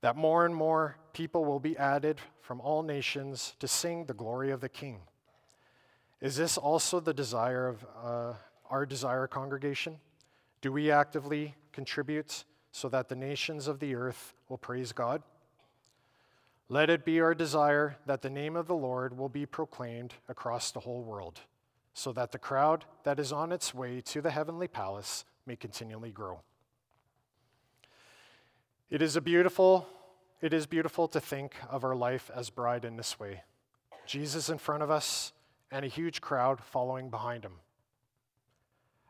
That 0.00 0.16
more 0.16 0.46
and 0.46 0.54
more 0.54 0.96
people 1.12 1.44
will 1.44 1.60
be 1.60 1.76
added 1.76 2.22
from 2.40 2.58
all 2.58 2.82
nations 2.82 3.54
to 3.58 3.68
sing 3.68 4.06
the 4.06 4.14
glory 4.14 4.50
of 4.50 4.62
the 4.62 4.70
King. 4.70 5.00
Is 6.20 6.36
this 6.36 6.58
also 6.58 7.00
the 7.00 7.14
desire 7.14 7.68
of 7.68 7.86
uh, 8.02 8.32
our 8.68 8.84
desire 8.84 9.26
congregation? 9.26 9.98
Do 10.60 10.70
we 10.72 10.90
actively 10.90 11.54
contribute 11.72 12.44
so 12.72 12.88
that 12.90 13.08
the 13.08 13.16
nations 13.16 13.66
of 13.66 13.80
the 13.80 13.94
earth 13.94 14.34
will 14.48 14.58
praise 14.58 14.92
God? 14.92 15.22
Let 16.68 16.90
it 16.90 17.04
be 17.04 17.20
our 17.20 17.34
desire 17.34 17.96
that 18.06 18.22
the 18.22 18.30
name 18.30 18.54
of 18.54 18.66
the 18.66 18.76
Lord 18.76 19.16
will 19.16 19.28
be 19.28 19.46
proclaimed 19.46 20.14
across 20.28 20.70
the 20.70 20.80
whole 20.80 21.02
world, 21.02 21.40
so 21.94 22.12
that 22.12 22.30
the 22.30 22.38
crowd 22.38 22.84
that 23.02 23.18
is 23.18 23.32
on 23.32 23.50
its 23.50 23.74
way 23.74 24.00
to 24.02 24.20
the 24.20 24.30
heavenly 24.30 24.68
palace 24.68 25.24
may 25.46 25.56
continually 25.56 26.12
grow. 26.12 26.40
It 28.88 29.02
is 29.02 29.16
a 29.16 29.20
beautiful 29.20 29.88
it 30.40 30.54
is 30.54 30.66
beautiful 30.66 31.06
to 31.08 31.20
think 31.20 31.54
of 31.68 31.84
our 31.84 31.94
life 31.94 32.30
as 32.34 32.48
bride 32.48 32.86
in 32.86 32.96
this 32.96 33.20
way. 33.20 33.42
Jesus 34.06 34.48
in 34.48 34.56
front 34.56 34.82
of 34.82 34.90
us, 34.90 35.32
and 35.70 35.84
a 35.84 35.88
huge 35.88 36.20
crowd 36.20 36.60
following 36.60 37.10
behind 37.10 37.44
him. 37.44 37.54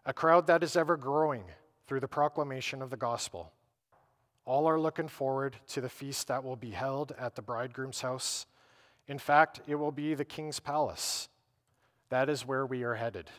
A 0.05 0.12
crowd 0.12 0.46
that 0.46 0.62
is 0.62 0.77
ever 0.77 0.96
growing 0.96 1.44
through 1.87 2.01
the 2.01 2.09
proclamation 2.09 2.83
of 2.83 2.90
the 2.90 2.96
gospel. 2.96 3.53
All 4.44 4.66
are 4.66 4.81
looking 4.81 5.09
forward 5.09 5.57
to 5.68 5.81
the 5.81 5.88
feast 5.88 6.29
that 6.29 6.44
will 6.44 6.57
be 6.57 6.70
held 6.70 7.12
at 7.18 7.35
the 7.35 7.42
bridegroom's 7.42 8.01
house. 8.01 8.46
In 9.07 9.18
fact, 9.18 9.61
it 9.66 9.75
will 9.75 9.92
be 9.92 10.14
the 10.14 10.25
king's 10.25 10.61
palace. 10.61 11.29
That 12.09 12.29
is 12.29 12.46
where 12.46 12.66
we 12.66 12.83
are 12.83 12.94
headed. 12.94 13.31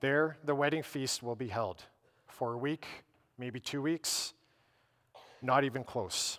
There, 0.00 0.36
the 0.44 0.54
wedding 0.54 0.82
feast 0.82 1.22
will 1.22 1.34
be 1.34 1.48
held 1.48 1.82
for 2.26 2.52
a 2.52 2.58
week, 2.58 2.86
maybe 3.36 3.58
two 3.58 3.82
weeks, 3.82 4.34
not 5.42 5.64
even 5.64 5.82
close. 5.82 6.38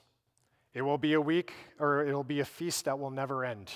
It 0.74 0.82
will 0.84 0.98
be 0.98 1.14
a 1.14 1.22
week, 1.22 1.54
or 1.80 2.06
it 2.06 2.14
will 2.14 2.24
be 2.24 2.40
a 2.40 2.46
feast 2.46 2.86
that 2.86 3.00
will 3.00 3.12
never 3.12 3.44
end 3.44 3.72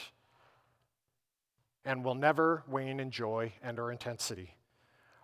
and 1.85 2.03
will 2.03 2.15
never 2.15 2.63
wane 2.67 2.99
in 2.99 3.11
joy 3.11 3.53
and 3.61 3.79
our 3.79 3.91
intensity. 3.91 4.55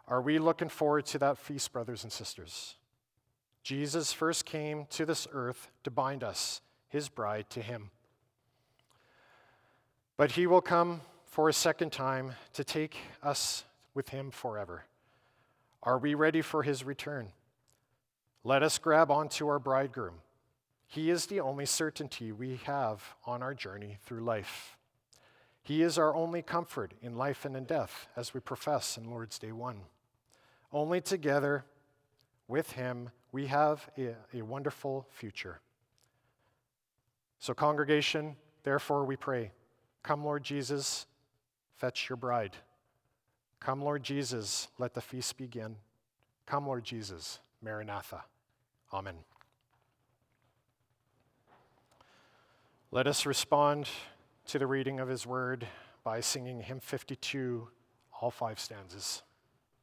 Are 0.08 0.22
we 0.22 0.40
looking 0.40 0.70
forward 0.70 1.06
to 1.08 1.20
that 1.20 1.38
feast, 1.38 1.72
brothers 1.72 2.04
and 2.04 2.12
sisters? 2.12 2.76
Jesus 3.64 4.12
first 4.12 4.46
came 4.46 4.88
to 4.92 5.06
this 5.06 5.28
earth 5.32 5.70
to 5.84 5.92
bind 5.92 6.24
us, 6.24 6.62
his 6.88 7.10
bride, 7.10 7.50
to 7.52 7.62
him. 7.62 7.92
But 10.18 10.32
he 10.32 10.48
will 10.48 10.62
come 10.62 11.02
for 11.26 11.48
a 11.48 11.54
second 11.54 11.92
time 11.92 12.34
to 12.54 12.64
take 12.64 12.98
us 13.22 13.64
with 13.94 14.10
him 14.10 14.32
forever. 14.32 14.86
Are 15.84 15.98
we 15.98 16.14
ready 16.14 16.42
for 16.42 16.64
his 16.64 16.84
return? 16.84 17.30
Let 18.44 18.64
us 18.64 18.78
grab 18.78 19.12
onto 19.12 19.48
our 19.48 19.60
bridegroom. 19.60 20.16
He 20.88 21.12
is 21.12 21.28
the 21.28 21.40
only 21.40 21.68
certainty 21.68 22.32
we 22.32 22.60
have 22.64 23.04
on 23.26 23.44
our 23.44 23.54
journey 23.54 23.98
through 24.04 24.22
life. 24.22 24.79
He 25.70 25.84
is 25.84 26.00
our 26.00 26.16
only 26.16 26.42
comfort 26.42 26.96
in 27.00 27.16
life 27.16 27.46
and 27.46 27.56
in 27.56 27.66
death, 27.66 28.08
as 28.16 28.34
we 28.34 28.40
profess 28.40 28.98
in 28.98 29.08
Lord's 29.08 29.38
Day 29.38 29.52
1. 29.52 29.82
Only 30.74 31.00
together 31.00 31.64
with 32.48 32.72
Him 32.72 33.12
we 33.32 33.46
have 33.46 33.88
a, 33.96 34.16
a 34.34 34.42
wonderful 34.42 35.06
future. 35.12 35.60
So, 37.38 37.54
congregation, 37.54 38.36
therefore 38.64 39.06
we 39.06 39.16
pray 39.16 39.52
Come, 40.02 40.26
Lord 40.26 40.42
Jesus, 40.42 41.06
fetch 41.78 42.10
your 42.10 42.18
bride. 42.18 42.56
Come, 43.60 43.84
Lord 43.84 44.02
Jesus, 44.02 44.70
let 44.80 44.96
the 44.96 45.02
feast 45.02 45.38
begin. 45.38 45.76
Come, 46.48 46.66
Lord 46.66 46.84
Jesus, 46.84 47.42
Maranatha. 47.62 48.24
Amen. 48.92 49.18
Let 52.90 53.06
us 53.06 53.28
respond 53.28 53.88
to 54.50 54.58
the 54.58 54.66
reading 54.66 55.00
of 55.00 55.08
his 55.08 55.28
word 55.28 55.68
by 56.04 56.20
singing 56.20 56.62
hymn 56.62 56.80
52, 56.80 57.68
all 58.20 58.32
five 58.32 58.60
stanzas. 58.60 59.22